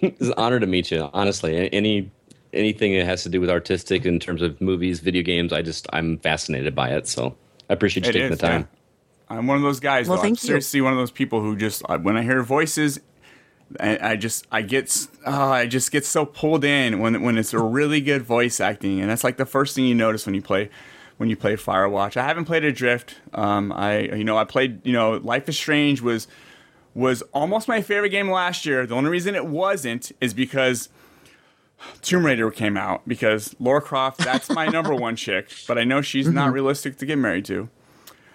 [0.00, 1.08] it was an honor to meet you.
[1.12, 2.10] Honestly, any
[2.52, 5.86] anything that has to do with artistic in terms of movies, video games, I just
[5.92, 7.06] I'm fascinated by it.
[7.06, 7.36] So
[7.68, 8.60] I appreciate you It taking is, the time.
[9.30, 9.36] yeah.
[9.38, 10.08] I'm one of those guys.
[10.08, 10.22] Well, though.
[10.22, 10.46] I'm thank you.
[10.48, 13.00] seriously one of those people who just uh, when I hear voices,
[13.80, 17.36] I, I just I get s- oh, I just get so pulled in when when
[17.36, 20.36] it's a really good voice acting, and that's like the first thing you notice when
[20.36, 20.70] you play
[21.18, 22.16] when you play Firewatch.
[22.16, 23.16] I haven't played Adrift.
[23.34, 26.26] Um, I you know I played you know Life is Strange was
[26.94, 28.86] was almost my favorite game last year.
[28.86, 30.88] The only reason it wasn't is because
[32.00, 36.00] Tomb Raider came out because Laura Croft, that's my number one chick, but I know
[36.00, 37.68] she's not realistic to get married to.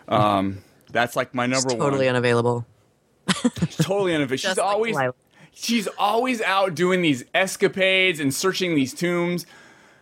[0.08, 0.60] Um,
[0.92, 2.16] that's like my number It's totally one.
[2.16, 2.66] unavailable.
[3.28, 4.36] totally unavailable.
[4.38, 5.14] She's Just like always Delilah.
[5.54, 9.46] she's always out doing these escapades and searching these tombs.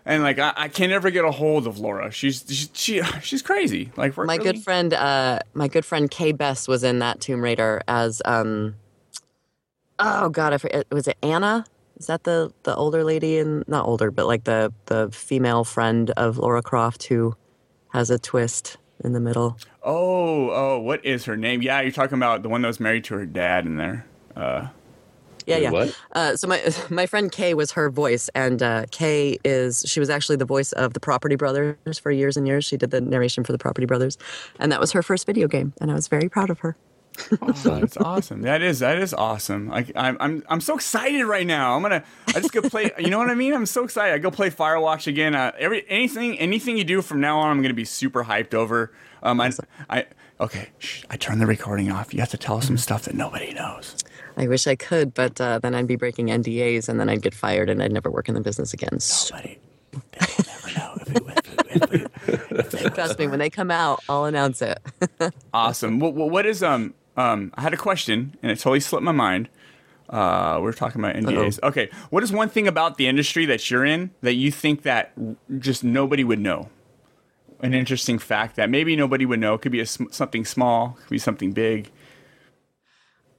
[0.10, 2.10] And like I, I can never get a hold of Laura.
[2.10, 3.92] She's she, she she's crazy.
[3.96, 7.44] Like My really- good friend, uh, my good friend Kay Bess was in that Tomb
[7.44, 8.74] Raider as um,
[10.00, 11.64] oh god, I forget, was it Anna?
[12.00, 16.10] Is that the the older lady and not older, but like the the female friend
[16.18, 17.36] of Laura Croft who
[17.90, 19.58] has a twist in the middle?
[19.84, 21.62] Oh oh, what is her name?
[21.62, 24.08] Yeah, you're talking about the one that was married to her dad in there.
[24.36, 24.70] Uh,
[25.50, 25.72] Yeah, Wait, yeah.
[25.72, 26.00] what?
[26.14, 30.10] Uh, so my my friend Kay was her voice, and uh, Kay is she was
[30.10, 32.66] actually the voice of the Property Brothers for years and years.
[32.66, 34.18] She did the narration for the Property Brothers,
[34.60, 36.76] and that was her first video game, and I was very proud of her.
[37.42, 38.44] Oh, that's awesome.
[38.44, 39.68] That is that is awesome.
[39.68, 41.76] Like I'm I'm I'm so excited right now.
[41.76, 42.92] I'm gonna I just go play.
[42.98, 43.54] you know what I mean?
[43.54, 44.14] I'm so excited.
[44.14, 45.36] I go play Firewatch again.
[45.36, 48.94] Uh, every anything anything you do from now on, I'm gonna be super hyped over.
[49.22, 49.52] Um, I
[49.90, 50.06] I
[50.40, 50.70] okay.
[50.78, 52.14] Shh, I turn the recording off.
[52.14, 53.96] You have to tell us some stuff that nobody knows.
[54.40, 57.34] I wish I could, but uh, then I'd be breaking NDAs, and then I'd get
[57.34, 59.00] fired, and I'd never work in the business again.
[59.02, 59.60] So, Nobody.
[59.92, 60.00] They
[60.38, 60.98] will never know.
[61.02, 61.24] If it,
[61.70, 62.12] if it,
[62.52, 64.80] if it, trust me, when they come out, I'll announce it.
[65.54, 66.00] awesome.
[66.00, 67.52] What, what what is um um?
[67.56, 69.50] I had a question and it totally slipped my mind.
[70.10, 71.62] Uh, we are talking about NDAs.
[71.62, 75.12] Okay, what is one thing about the industry that you're in that you think that
[75.60, 76.70] just nobody would know?
[77.60, 79.56] An interesting fact that maybe nobody would know.
[79.56, 80.96] It could be a, sm- something small.
[80.98, 81.92] It Could be something big.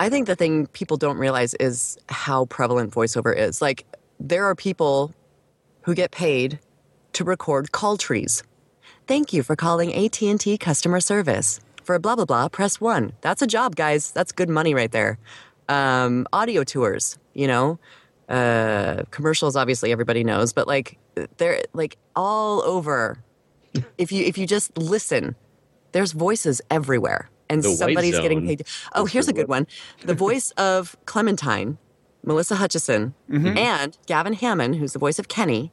[0.00, 3.60] I think the thing people don't realize is how prevalent voiceover is.
[3.60, 3.84] Like,
[4.18, 5.12] there are people
[5.82, 6.58] who get paid
[7.12, 8.42] to record call trees.
[9.06, 11.60] Thank you for calling AT&T customer service.
[11.84, 13.12] For blah blah blah, press 1.
[13.20, 14.10] That's a job, guys.
[14.12, 15.18] That's good money right there.
[15.68, 17.78] Um, audio tours, you know.
[18.28, 20.98] Uh, commercials obviously everybody knows, but like
[21.36, 23.18] they're like all over.
[23.98, 25.34] If you if you just listen,
[25.92, 28.64] there's voices everywhere and The somebody's getting paid.
[28.94, 29.66] Oh, here's a good one.
[30.02, 31.76] The voice of Clementine,
[32.24, 33.58] Melissa Hutchison, mm-hmm.
[33.58, 35.72] and Gavin Hammon, who's the voice of Kenny,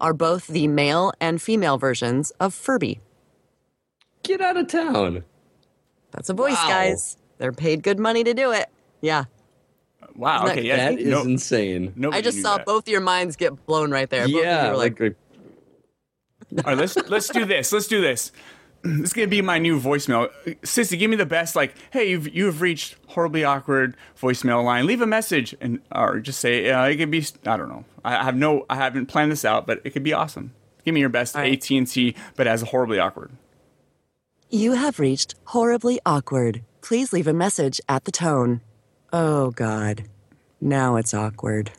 [0.00, 3.00] are both the male and female versions of Furby.
[4.22, 5.24] Get out of town.
[6.12, 6.68] That's a voice, Wow.
[6.68, 7.16] guys.
[7.38, 8.68] They're paid good money to do it.
[9.02, 9.24] Yeah.
[10.14, 10.44] Wow.
[10.44, 10.66] Isn't that Okay.
[10.68, 10.76] Yeah.
[10.90, 11.92] That is no- insane.
[11.96, 12.66] nobody I just saw that.
[12.66, 14.22] both your minds get blown right there.
[14.22, 15.16] Both of you Yeah, were like, like
[16.58, 17.72] All right, let's let's do this.
[17.72, 18.32] Let's do this.
[18.96, 20.30] This is gonna be my new voicemail.
[20.62, 21.56] Sissy, give me the best.
[21.56, 24.86] Like, hey, you've you've reached horribly awkward voicemail line.
[24.86, 27.26] Leave a message and or just say uh, it could be.
[27.44, 27.84] I don't know.
[28.04, 28.64] I have no.
[28.70, 30.52] I haven't planned this out, but it could be awesome.
[30.84, 31.52] Give me your best All right.
[31.52, 33.32] AT and T, but as horribly awkward.
[34.48, 36.62] You have reached horribly awkward.
[36.80, 38.60] Please leave a message at the tone.
[39.12, 40.04] Oh, God.
[40.60, 41.72] Now it's awkward.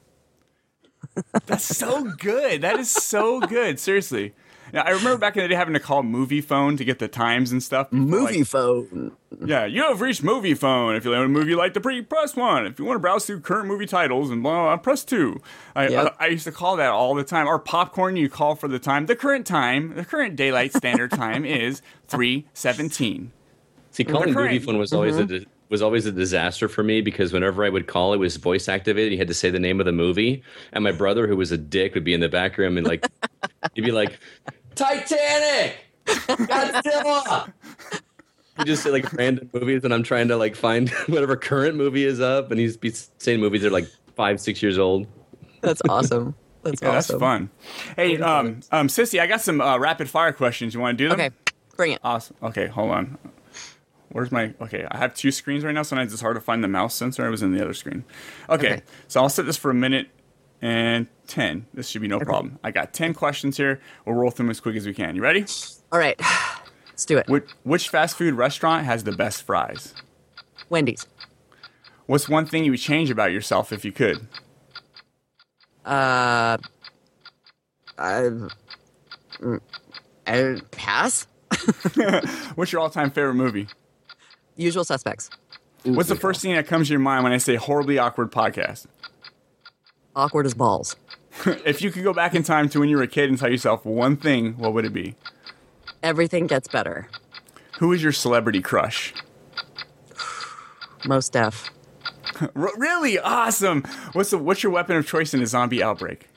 [1.45, 2.61] That's so good.
[2.61, 3.79] That is so good.
[3.79, 4.33] Seriously.
[4.74, 7.51] Now, I remember back in the day having to call Moviefone to get the times
[7.51, 7.89] and stuff.
[7.91, 9.11] Moviefone.
[9.45, 10.97] Yeah, you have reached Moviefone.
[10.97, 12.65] If you like a movie you like the pre, press one.
[12.65, 15.39] If you want to browse through current movie titles and blah, blah, press two.
[15.76, 16.15] I, Yep.
[16.20, 17.47] I, I used to call that all the time.
[17.47, 19.05] Or popcorn, you call for the time.
[19.05, 23.32] The current time, the current daylight standard time is three seventeen.
[23.91, 25.20] See, calling Moviefone was always Mhm.
[25.22, 28.38] a di- was always a disaster for me because whenever I would call, it was
[28.38, 29.11] voice activated.
[29.11, 31.57] You had to say the name of the movie, and my brother, who was a
[31.57, 33.05] dick, would be in the back room and like
[33.74, 34.20] he'd be like,
[34.76, 37.51] "Titanic, Godzilla."
[38.57, 42.05] He just say like random movies, and I'm trying to like find whatever current movie
[42.05, 45.05] is up, and he's be saying movies that are like five, six years old.
[45.61, 46.36] That's awesome.
[46.63, 47.20] That's Yeah, awesome.
[47.20, 47.49] that's fun.
[47.95, 50.74] Hey, um, um, Sissy, I got some uh, rapid fire questions.
[50.74, 51.20] You want to do them?
[51.20, 51.30] Okay,
[51.76, 51.99] bring it.
[52.03, 52.36] Awesome.
[52.41, 53.18] Okay, hold on.
[54.09, 54.53] Where's my?
[54.61, 55.83] Okay, I have two screens right now.
[55.83, 57.25] Sometimes it's hard to find the mouse sensor.
[57.25, 58.05] I was in the other screen.
[58.49, 58.81] Okay, Okay.
[59.07, 60.09] so I'll set this for a minute
[60.61, 61.65] and ten.
[61.73, 62.57] This should be no problem.
[62.63, 63.81] I got ten questions here.
[64.05, 65.15] We'll roll through them as quick as we can.
[65.15, 65.45] You ready?
[65.91, 66.19] All right.
[66.89, 67.27] Let's do it.
[67.27, 69.93] Which, which fast food restaurant has the best fries?
[70.69, 71.05] Wendy's.
[72.07, 74.25] What's one thing you would change about yourself if you could?
[75.85, 76.57] Uh,
[77.97, 78.29] I,
[79.39, 79.59] mm,
[80.25, 81.27] I pass.
[82.55, 83.67] What's your all-time favorite movie?
[84.57, 85.29] Usual suspects.
[85.83, 88.87] What's the first thing that comes to your mind when I say horribly awkward podcast?
[90.15, 90.95] Awkward as balls.
[91.65, 93.49] if you could go back in time to when you were a kid and tell
[93.49, 95.15] yourself one thing, what would it be?
[96.03, 97.07] Everything gets better.
[97.79, 99.13] Who is your celebrity crush?
[101.05, 101.69] Most deaf.
[102.55, 103.83] R- really awesome.
[104.13, 106.27] What's the what's your weapon of choice in a zombie outbreak?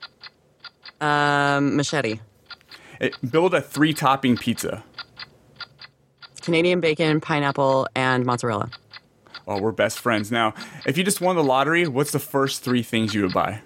[1.01, 2.21] Um, machete.
[3.01, 4.85] Eh, build a three topping pizza.
[6.43, 8.71] Canadian bacon, pineapple, and mozzarella.
[9.47, 10.55] Oh, we're best friends now.
[10.87, 13.61] If you just won the lottery, what's the first three things you would buy?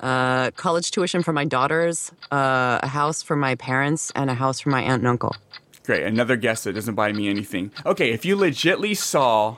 [0.00, 4.60] Uh, college tuition for my daughters, uh, a house for my parents, and a house
[4.60, 5.36] for my aunt and uncle.
[5.84, 7.70] Great, another guess that doesn't buy me anything.
[7.84, 9.56] Okay, if you legitly saw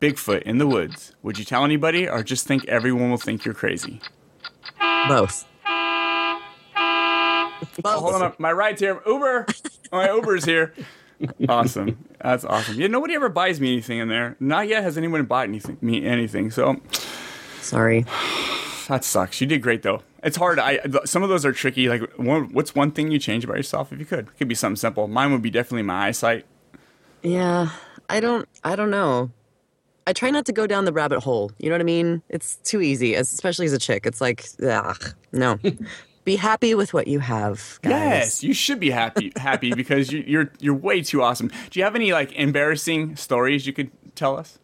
[0.00, 3.54] Bigfoot in the woods, would you tell anybody or just think everyone will think you're
[3.54, 4.00] crazy?
[5.08, 5.46] Both.
[7.84, 9.00] Oh, hold on, my ride's here.
[9.06, 9.46] Uber,
[9.92, 10.72] my Uber's here.
[11.48, 12.80] Awesome, that's awesome.
[12.80, 14.36] Yeah, nobody ever buys me anything in there.
[14.40, 16.50] Not yet has anyone bought anything me anything.
[16.50, 16.80] So
[17.60, 18.04] Sorry.
[18.88, 19.40] that sucks.
[19.40, 20.02] You did great though.
[20.24, 20.58] It's hard.
[20.58, 21.88] I th- some of those are tricky.
[21.88, 24.28] Like, one, what's one thing you change about yourself if you could?
[24.28, 25.08] It could be something simple.
[25.08, 26.46] Mine would be definitely my eyesight.
[27.22, 27.70] Yeah,
[28.08, 28.48] I don't.
[28.64, 29.30] I don't know.
[30.06, 31.52] I try not to go down the rabbit hole.
[31.58, 32.22] You know what I mean?
[32.28, 34.06] It's too easy, especially as a chick.
[34.06, 35.58] It's like, ugh, no.
[36.24, 37.90] Be happy with what you have, guys.
[37.90, 41.48] Yes, you should be happy happy because you, you're you're way too awesome.
[41.70, 44.58] Do you have any like embarrassing stories you could tell us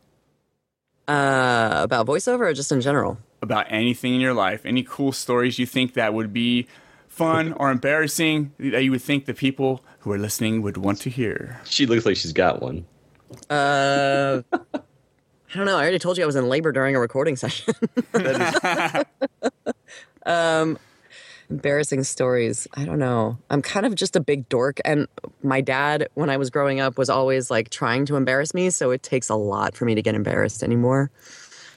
[1.09, 3.18] Uh, about voiceover or just in general?
[3.40, 4.66] about anything in your life?
[4.66, 6.66] Any cool stories you think that would be
[7.09, 11.11] fun or embarrassing that you would think the people who are listening would want to
[11.11, 11.61] hear?
[11.64, 12.84] She looks like she's got one.
[13.48, 15.76] Uh, I don't know.
[15.76, 17.74] I already told you I was in labor during a recording session.
[20.26, 20.78] um,
[21.51, 22.66] embarrassing stories.
[22.74, 23.38] I don't know.
[23.51, 25.07] I'm kind of just a big dork, and
[25.42, 28.70] my dad, when I was growing up, was always like trying to embarrass me.
[28.70, 31.11] So it takes a lot for me to get embarrassed anymore.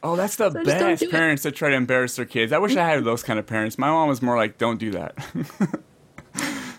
[0.03, 2.51] Oh, that's the just don't best do parents that try to embarrass their kids.
[2.51, 3.77] I wish I had those kind of parents.
[3.77, 5.15] My mom was more like, "Don't do that."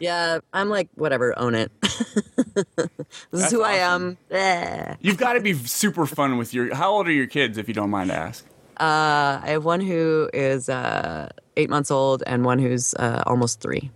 [0.03, 1.71] Yeah, I'm like, whatever, own it.
[1.81, 1.97] this
[2.57, 4.19] is That's who I am.
[5.01, 6.75] You've got to be super fun with your.
[6.75, 8.45] How old are your kids, if you don't mind to ask?
[8.81, 13.61] Uh, I have one who is uh, eight months old and one who's uh, almost
[13.61, 13.91] three.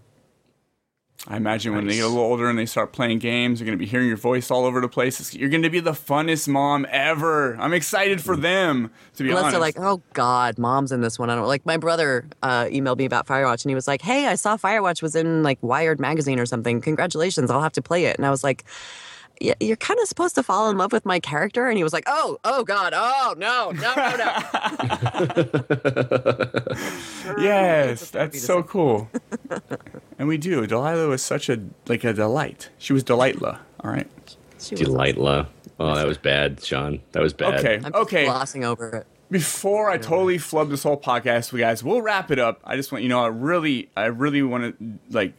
[1.28, 3.76] I imagine when they get a little older and they start playing games, you're going
[3.76, 5.34] to be hearing your voice all over the place.
[5.34, 7.56] You're going to be the funnest mom ever.
[7.56, 9.52] I'm excited for them, to be Unless honest.
[9.54, 11.28] they're like, oh God, mom's in this one.
[11.28, 11.66] I don't like.
[11.66, 15.02] My brother uh, emailed me about Firewatch, and he was like, "Hey, I saw Firewatch
[15.02, 16.80] was in like Wired magazine or something.
[16.80, 18.72] Congratulations, I'll have to play it." And I was like, yeah,
[19.40, 22.04] "You're kind of supposed to fall in love with my character." And he was like,
[22.06, 24.32] "Oh, oh God, oh no, no, no, no."
[27.42, 29.10] yes, that's so cool.
[30.18, 30.66] and we do.
[30.66, 32.70] Delilah was such a like a delight.
[32.78, 33.58] She was Delightla.
[33.80, 34.08] All right.
[34.58, 35.46] Delightla.
[35.78, 37.00] Oh, that was bad, Sean.
[37.12, 37.60] That was bad.
[37.60, 37.74] Okay.
[37.76, 38.24] I'm just okay.
[38.24, 39.06] glossing over it.
[39.30, 42.60] Before I totally flub this whole podcast, we guys, we'll wrap it up.
[42.64, 45.34] I just want you know, I really, I really want to like,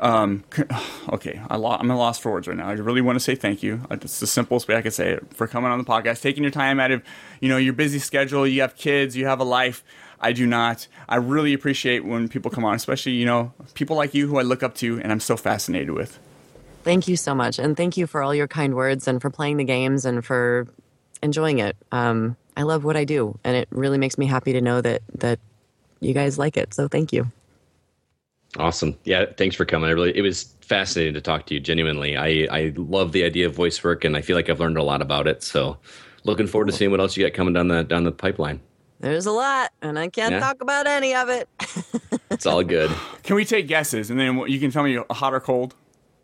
[0.00, 0.44] um,
[1.10, 2.68] okay, I I'm at a loss for words right now.
[2.68, 3.82] I really want to say thank you.
[3.90, 6.52] It's the simplest way I could say it for coming on the podcast, taking your
[6.52, 7.02] time out of,
[7.40, 8.46] you know, your busy schedule.
[8.46, 9.84] You have kids, you have a life.
[10.20, 10.86] I do not.
[11.08, 14.42] I really appreciate when people come on, especially you know people like you who I
[14.42, 16.18] look up to and I'm so fascinated with.
[16.82, 19.56] Thank you so much, and thank you for all your kind words and for playing
[19.56, 20.66] the games and for
[21.22, 21.76] enjoying it.
[21.92, 25.02] Um, I love what I do, and it really makes me happy to know that
[25.16, 25.38] that
[26.00, 26.74] you guys like it.
[26.74, 27.30] So thank you.
[28.58, 28.96] Awesome.
[29.04, 29.88] Yeah, thanks for coming.
[29.88, 32.16] I really it was fascinating to talk to you genuinely.
[32.16, 34.82] I I love the idea of voice work and I feel like I've learned a
[34.82, 35.42] lot about it.
[35.42, 35.76] So,
[36.24, 38.60] looking forward to seeing what else you got coming down the down the pipeline.
[38.98, 40.40] There's a lot, and I can't Yeah.
[40.40, 41.48] talk about any of it.
[42.30, 42.90] It's all good.
[43.22, 45.74] Can we take guesses and then you can tell me hot or cold?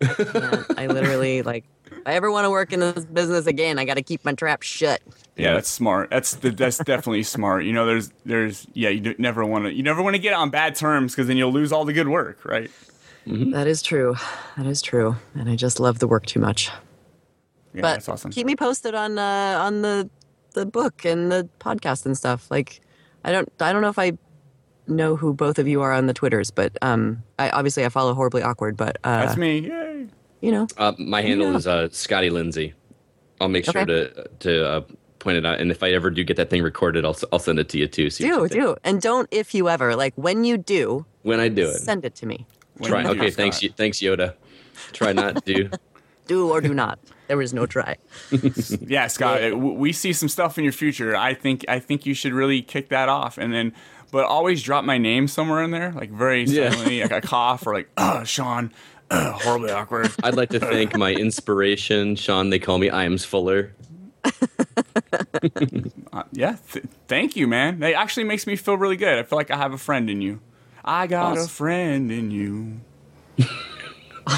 [0.02, 1.64] I literally like.
[2.06, 4.32] If I ever want to work in this business again, I got to keep my
[4.32, 5.02] trap shut.
[5.36, 6.08] Yeah, that's smart.
[6.08, 7.64] That's the, that's definitely smart.
[7.64, 10.50] You know, there's there's yeah, you never want to you never want to get on
[10.50, 12.70] bad terms because then you'll lose all the good work, right?
[13.26, 14.14] That is true.
[14.56, 16.70] That is true, and I just love the work too much.
[17.74, 18.30] Yeah, but that's awesome.
[18.30, 20.08] keep me posted on uh, on the
[20.54, 22.48] the book and the podcast and stuff.
[22.52, 22.82] Like,
[23.24, 24.12] I don't I don't know if I
[24.86, 28.14] know who both of you are on the twitters, but um, I obviously I follow
[28.14, 29.58] horribly awkward, but uh, That's me.
[29.58, 30.06] Yay.
[30.40, 31.56] You know, Uh, my handle Yeah.
[31.56, 32.74] is uh, Scotty Lindsay.
[33.40, 33.86] I'll make sure Okay.
[33.86, 34.80] to to uh,
[35.18, 37.58] point it out, and if I ever do get that thing recorded, I'll I'll send
[37.58, 38.10] it to you too.
[38.10, 41.40] So you do can- do and don't if you ever like when you do when
[41.40, 41.78] I do it.
[41.78, 42.46] send it to me.
[42.82, 43.04] Try.
[43.06, 43.70] Okay, thanks, Scott.
[43.70, 44.34] y- thanks Yoda.
[44.92, 45.70] Try not to.
[46.28, 46.98] Do or do not.
[47.28, 47.94] There was no try.
[48.80, 51.14] Yeah, Scott, w- we see some stuff in your future.
[51.16, 53.72] I think I think you should really kick that off, and then,
[54.10, 56.70] but always drop my name somewhere in there, like very Yeah.
[56.74, 58.72] like a cough or like, uh, Sean,
[59.12, 60.10] horribly awkward.
[60.22, 62.50] I'd like to thank my inspiration, Sean.
[62.50, 63.72] They call me Iams Fuller.
[66.12, 67.78] Uh, yeah, th- thank you, man.
[67.80, 69.18] That actually makes me feel really good.
[69.18, 70.40] I feel like I have a friend in you.
[70.84, 72.80] I got a friend in you.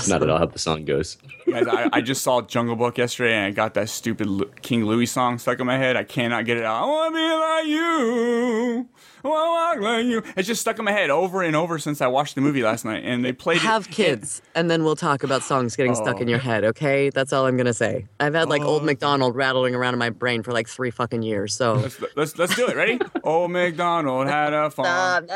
[0.09, 1.16] Not at all how the song goes.
[1.51, 4.84] Guys, I, I just saw Jungle Book yesterday, and I got that stupid Lu- King
[4.84, 5.97] Louis song stuck in my head.
[5.97, 6.82] I cannot get it out.
[6.82, 8.89] I want to be like you.
[9.24, 10.22] I want to walk like you.
[10.36, 12.84] It's just stuck in my head over and over since I watched the movie last
[12.84, 13.91] night, and they played Have it.
[13.93, 16.20] kids, and then we'll talk about songs getting stuck Oh.
[16.20, 16.43] in your oh.
[16.43, 16.64] head.
[16.64, 18.07] Okay, that's all I'm gonna say.
[18.20, 18.84] I've had like old oh.
[18.84, 21.55] McDonald rattling around in my brain for like three fucking years.
[21.55, 22.76] So Let's, let's let's do it.
[22.76, 23.01] Ready?
[23.24, 25.26] Old McDonald had a farm.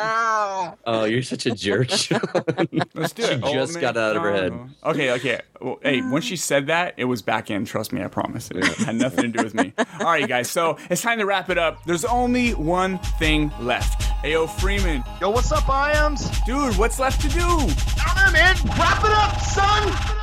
[0.86, 1.90] Oh, you're such a jerk.
[1.90, 3.42] Let's do She it.
[3.42, 4.41] Old just got out of her head.
[4.50, 4.70] MacDonald.
[4.84, 5.40] Okay, okay.
[5.60, 7.64] Well, hey, when she said that, it was back in.
[7.64, 8.50] Trust me, I promise.
[8.50, 9.72] It had nothing to do with me.
[10.00, 10.50] All right, you guys.
[10.50, 11.84] So it's time to wrap it up.
[11.84, 14.02] There's only one thing left.
[14.24, 15.04] Ayo, Freeman.
[15.20, 16.28] Yo, what's up, Iams?
[16.46, 17.38] Dude, what's left to do?
[17.38, 18.56] Down there, man.
[18.76, 20.18] Wrap it up, son.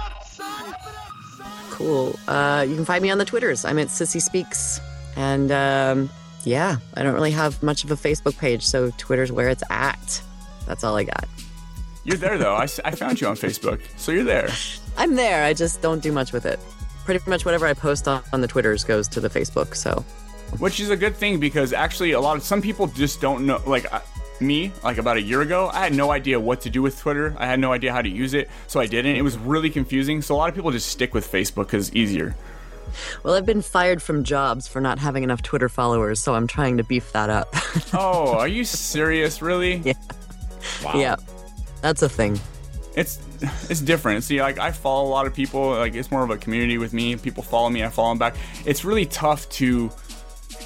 [1.71, 2.19] cool.
[2.27, 3.63] Uh, you can find me on the Twitters.
[3.63, 4.81] I'm at Sissy Speaks,
[5.15, 6.09] and um,
[6.43, 10.21] yeah, I don't really have much of a Facebook page, so Twitter's where it's at.
[10.67, 11.25] That's all I got.
[12.09, 12.55] You're there though.
[12.55, 14.49] I found you on Facebook, so you're there.
[14.97, 15.45] I'm there.
[15.45, 16.59] I just don't do much with it.
[17.05, 19.75] Pretty much whatever I post on, on the Twitters goes to the Facebook.
[19.75, 20.03] So
[20.57, 23.61] Which is a good thing because actually, a lot of some people just don't know.
[23.63, 24.01] Like I,
[24.39, 27.35] me, like about a year ago, I had no idea what to do with Twitter.
[27.37, 29.15] I had no idea how to use it, so I didn't.
[29.15, 30.23] It was really confusing.
[30.23, 32.35] So a lot of people just stick with Facebook because it's easier.
[33.21, 36.77] Well, I've been fired from jobs for not having enough Twitter followers, so I'm trying
[36.77, 37.53] to beef that up.
[37.93, 39.43] oh, are you serious?
[39.43, 39.75] Really?
[39.75, 39.93] Yeah.
[40.83, 40.93] Wow.
[40.95, 41.15] Yeah,
[41.81, 42.39] that's a thing.
[42.95, 43.19] It's
[43.69, 44.23] it's different.
[44.23, 45.69] See, like I follow a lot of people.
[45.71, 47.15] Like it's more of a community with me.
[47.15, 48.35] People follow me, I follow them back.
[48.65, 49.91] It's really tough to,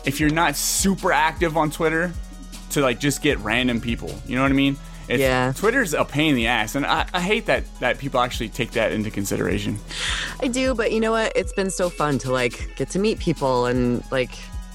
[0.06, 2.12] if you're not super active on Twitter,
[2.72, 4.10] to like just get random people.
[4.26, 4.78] You know what I mean?
[5.10, 5.52] It's, Yeah.
[5.56, 8.72] Twitter's a pain in the ass, and I, I hate that that people actually take
[8.72, 9.78] that into consideration.
[10.42, 11.34] I do, but you know what?
[11.36, 14.32] It's been so fun to like get to meet people and like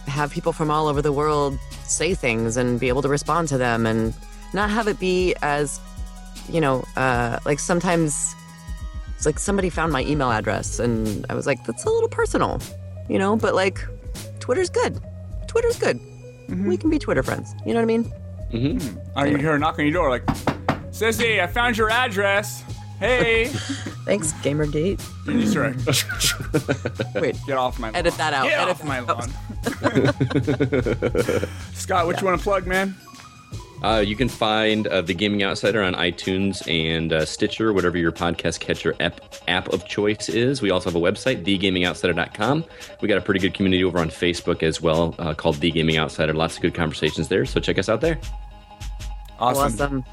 [0.07, 3.59] have people from all over the world say things and be able to respond to
[3.59, 4.15] them and
[4.55, 5.81] not have it be as,
[6.51, 8.35] you know, uh, like sometimes
[9.17, 12.61] it's like somebody found my email address and I was like, that's a little personal,
[13.09, 13.85] you know, but like
[14.41, 15.01] Twitter's good.
[15.47, 16.01] Twitter's good.
[16.49, 17.55] We can be Twitter friends.
[17.67, 18.13] You know what I mean?
[18.53, 19.19] Mm-hmm.
[19.19, 20.25] Or you hear a knock on your door, like,
[20.91, 22.65] Sissy, I found your address.
[22.99, 23.47] Hey.
[24.07, 25.01] Thanks, Gamergate.
[25.27, 25.77] That's right.
[27.23, 27.97] Wait, get off my lawn.
[27.97, 28.45] edit that out.
[28.45, 29.29] Get edit off my lawn.
[31.75, 32.97] Scott, what you want to plug, man?
[33.83, 38.11] Uh, you can find uh, The Gaming Outsider on iTunes and uh, Stitcher, whatever your
[38.11, 40.61] podcast catcher app, app of choice is.
[40.61, 42.65] We also have a website, thegamingoutsider.com.
[43.01, 45.97] We got a pretty good community over on Facebook as well uh, called The Gaming
[45.97, 46.35] Outsider.
[46.35, 48.19] Lots of good conversations there, so check us out there.
[49.39, 49.65] Awesome.
[49.65, 50.05] Awesome.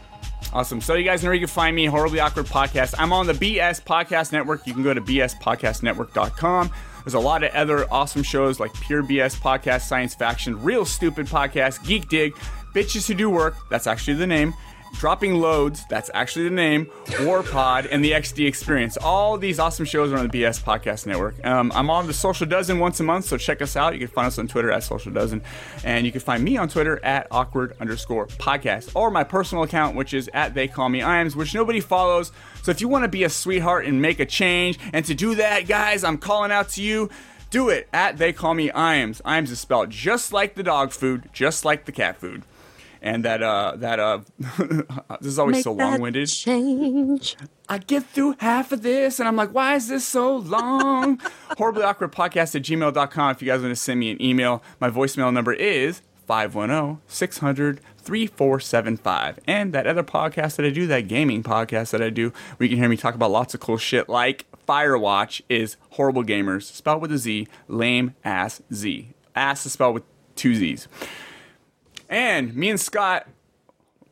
[0.54, 0.80] Awesome.
[0.80, 2.94] So you guys know where you can find me, Horribly Awkward Podcast.
[2.98, 4.66] I'm on the BS Podcast Network.
[4.68, 6.72] You can go to bspodcastnetwork.com.
[7.04, 11.28] There's a lot of other awesome shows like Pure BS Podcast, Science Faction, Real Stupid
[11.28, 12.34] Podcast, Geek Dig,
[12.76, 14.54] Bitches Who Do Work, that's actually the name,
[14.96, 18.98] Dropping Loads, that's actually the name, War Pod, and the XD Experience.
[18.98, 21.36] All these awesome shows are on the BS Podcast Network.
[21.46, 23.94] Um, I'm on the Social Dozen once a month, so check us out.
[23.94, 25.42] You can find us on Twitter at Social Dozen,
[25.86, 29.96] and you can find me on Twitter at awkward underscore podcast, or my personal account,
[29.96, 32.34] which is at They Call Me Iams, which nobody follows.
[32.62, 35.36] So if you want to be a sweetheart and make a change, and to do
[35.36, 37.10] that, guys, I'm calling out to you
[37.52, 39.22] do it at They Call Me Iams.
[39.24, 42.44] Iams is spelled just like the dog food, just like the cat food.
[43.06, 44.20] And that, uh, that, uh,
[45.22, 46.28] this is always Make so long winded.
[46.28, 47.38] Change.
[47.70, 51.22] I get through half of this and I'm like, why is this so long?
[51.58, 54.64] Horribly awkward podcast at gmail.com if you guys want to send me an email.
[54.80, 59.40] My voicemail number is 510 600 3475.
[59.46, 62.70] And that other podcast that I do, that gaming podcast that I do, where you
[62.70, 67.02] can hear me talk about lots of cool shit like Firewatch, is Horrible Gamers, spelled
[67.04, 69.10] with a Z, lame ass Z.
[69.36, 70.04] Ass is spelled with
[70.36, 70.88] two Z's.
[72.10, 73.28] And me and Scott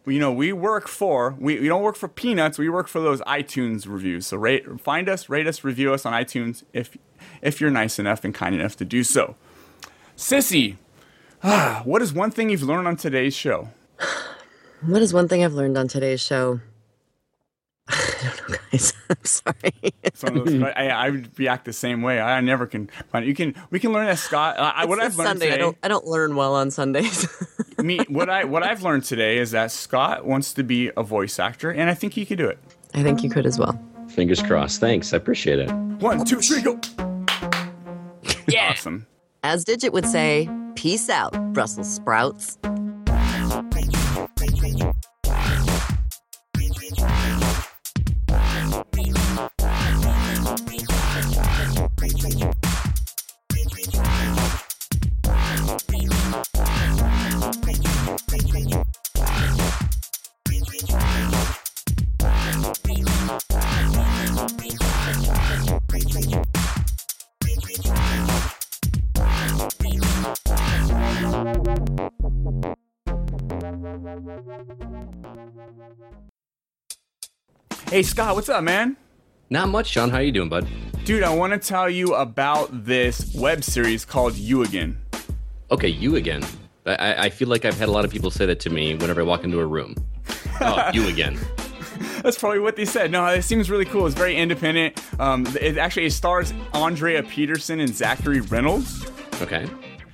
[0.06, 2.58] you know, we work for we, we don't work for peanuts.
[2.58, 4.28] We work for those iTunes reviews.
[4.28, 6.98] So rate, find us, rate us, review us on iTunes if
[7.42, 9.36] if you're nice enough and kind enough to do so.
[10.18, 10.76] Sissy,
[11.44, 13.70] ah, what is one thing you've learned on today's show?
[14.86, 16.60] What is one thing I've learned on today's show?
[17.88, 18.94] I don't know, guys.
[19.10, 19.94] I'm sorry.
[20.14, 22.20] Some those, I, I would react the same way.
[22.20, 23.26] I never can find.
[23.26, 23.28] it.
[23.28, 24.58] You can we can learn that Scott.
[24.58, 25.46] Uh, I, what I've learned Sunday.
[25.46, 25.56] today.
[25.56, 25.78] I don't.
[25.84, 27.28] I don't learn well on Sundays.
[27.80, 31.40] me what I what I've learned today is that Scott wants to be a voice
[31.40, 32.60] actor, and I think he could do it.
[32.94, 33.80] I think you could as well.
[34.10, 34.80] Fingers crossed.
[34.80, 35.14] Thanks.
[35.14, 35.72] I appreciate it.
[35.72, 36.80] One, two, three, go.
[38.48, 38.70] yeah.
[38.72, 39.08] Awesome.
[39.44, 42.58] As Digit would say, peace out, Brussels sprouts.
[77.94, 78.98] Hey Scott, what's up, man?
[79.52, 80.10] Not much, Sean.
[80.10, 80.68] How you doing, bud?
[81.06, 84.98] Dude, I want to tell you about this web series called You Again.
[85.70, 86.44] Okay, you again.
[86.88, 89.22] I, I feel like I've had a lot of people say that to me whenever
[89.22, 89.94] I walk into a room.
[90.60, 91.38] Oh, you again.
[92.24, 93.12] That's probably what they said.
[93.12, 94.08] No, it seems really cool.
[94.08, 95.00] It's very independent.
[95.20, 99.06] Um, it actually it stars Andrea Peterson and Zachary Reynolds.
[99.40, 99.70] Okay.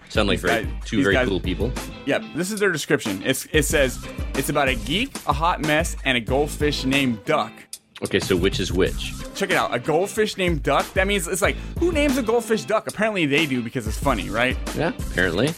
[0.10, 1.72] Sound like very, guys- two very guys- cool people.
[2.08, 3.22] Yep, this is their description.
[3.24, 7.54] It's, it says it's about a geek, a hot mess, and a goldfish named Duck.
[8.02, 9.14] Okay, so which is which?
[9.36, 9.74] Check it out.
[9.74, 10.92] A goldfish named Duck.
[10.94, 12.88] That means it's like who names a goldfish Duck?
[12.88, 14.58] Apparently they do because it's funny, right?
[14.76, 15.54] Yeah, apparently.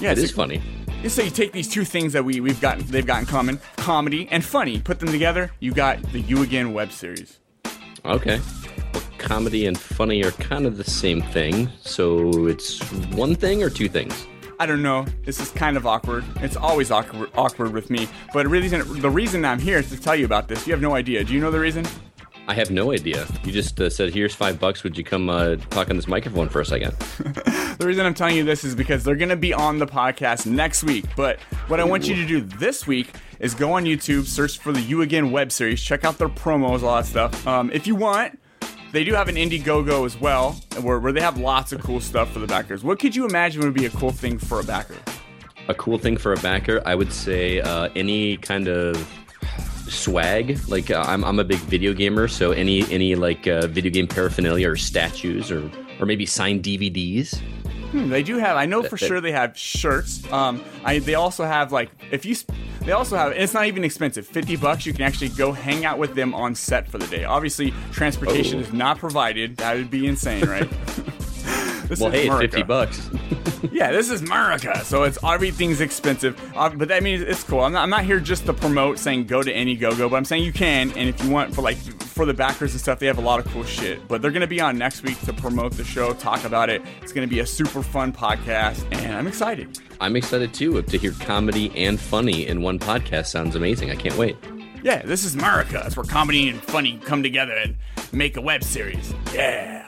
[0.00, 0.60] Yeah, it it's is funny.
[1.08, 4.26] So you take these two things that we we've gotten they've got in common, comedy
[4.30, 7.38] and funny, put them together, you got the You Again web series.
[8.04, 8.40] Okay.
[8.92, 11.70] Well, comedy and funny are kind of the same thing.
[11.82, 12.80] So it's
[13.12, 14.26] one thing or two things?
[14.58, 15.04] I don't know.
[15.24, 16.24] This is kind of awkward.
[16.36, 18.08] It's always awkward, awkward with me.
[18.32, 20.66] But the reason, the reason I'm here is to tell you about this.
[20.66, 21.24] You have no idea.
[21.24, 21.84] Do you know the reason?
[22.46, 23.26] I have no idea.
[23.42, 24.84] You just uh, said, "Here's five bucks.
[24.84, 26.94] Would you come uh, talk on this microphone for a second?
[27.74, 30.46] The reason I'm telling you this is because they're going to be on the podcast
[30.46, 31.06] next week.
[31.16, 33.08] But what I want you to do this week
[33.40, 36.84] is go on YouTube, search for the You Again web series, check out their promos,
[36.84, 37.44] all that stuff.
[37.48, 38.38] Um, if you want,
[38.94, 42.30] they do have an Indiegogo as well, where, where they have lots of cool stuff
[42.30, 42.84] for the backers.
[42.84, 44.96] What could you imagine would be a cool thing for a backer?
[45.66, 48.96] A cool thing for a backer, I would say, uh, any kind of
[49.88, 50.60] swag.
[50.68, 54.06] Like uh, I'm, I'm a big video gamer, so any any like uh, video game
[54.06, 55.68] paraphernalia or statues or
[55.98, 57.40] or maybe signed DVDs.
[57.94, 58.56] Hmm, they do have.
[58.56, 60.30] I know for sure they have shirts.
[60.32, 62.34] Um, I they also have like if you.
[62.34, 63.30] sp- They also have.
[63.32, 64.26] And it's not even expensive.
[64.26, 64.84] Fifty bucks.
[64.84, 67.24] You can actually go hang out with them on set for the day.
[67.24, 68.62] Obviously, transportation Oh.
[68.62, 69.58] is not provided.
[69.58, 70.68] That would be insane, right?
[71.94, 72.48] This well, is hey, it's America.
[72.48, 73.10] fifty bucks.
[73.72, 76.40] yeah, this is America, so it's everything's expensive.
[76.56, 77.60] Uh, but that means it's cool.
[77.60, 80.44] I'm not, I'm not here just to promote saying go to Indiegogo, but I'm saying
[80.44, 83.18] you can, and if you want for like for the backers and stuff, they have
[83.18, 84.06] a lot of cool shit.
[84.08, 86.82] But they're gonna be on next week to promote the show, talk about it.
[87.02, 89.78] It's gonna be a super fun podcast, and I'm excited.
[90.00, 93.26] I'm excited too to hear comedy and funny in one podcast.
[93.26, 93.90] Sounds amazing.
[93.90, 94.36] I can't wait.
[94.82, 95.82] Yeah, this is America.
[95.86, 97.76] It's where comedy and funny come together and
[98.12, 99.14] make a web series.
[99.32, 99.83] Yeah.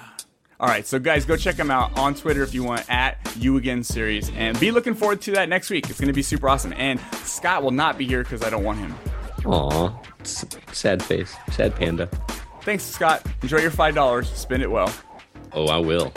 [0.59, 3.59] All right, so guys, go check them out on Twitter if you want at You
[3.59, 5.90] Again Series, and be looking forward to that next week.
[5.90, 6.72] It's going to be super awesome.
[6.74, 8.94] And Scott will not be here because I don't want him.
[9.44, 9.92] Aw,
[10.24, 12.09] sad face, sad panda.
[12.62, 13.24] Thanks, Scott.
[13.42, 14.30] Enjoy your five dollars.
[14.32, 14.90] Spend it well.
[15.52, 16.11] Oh, I will.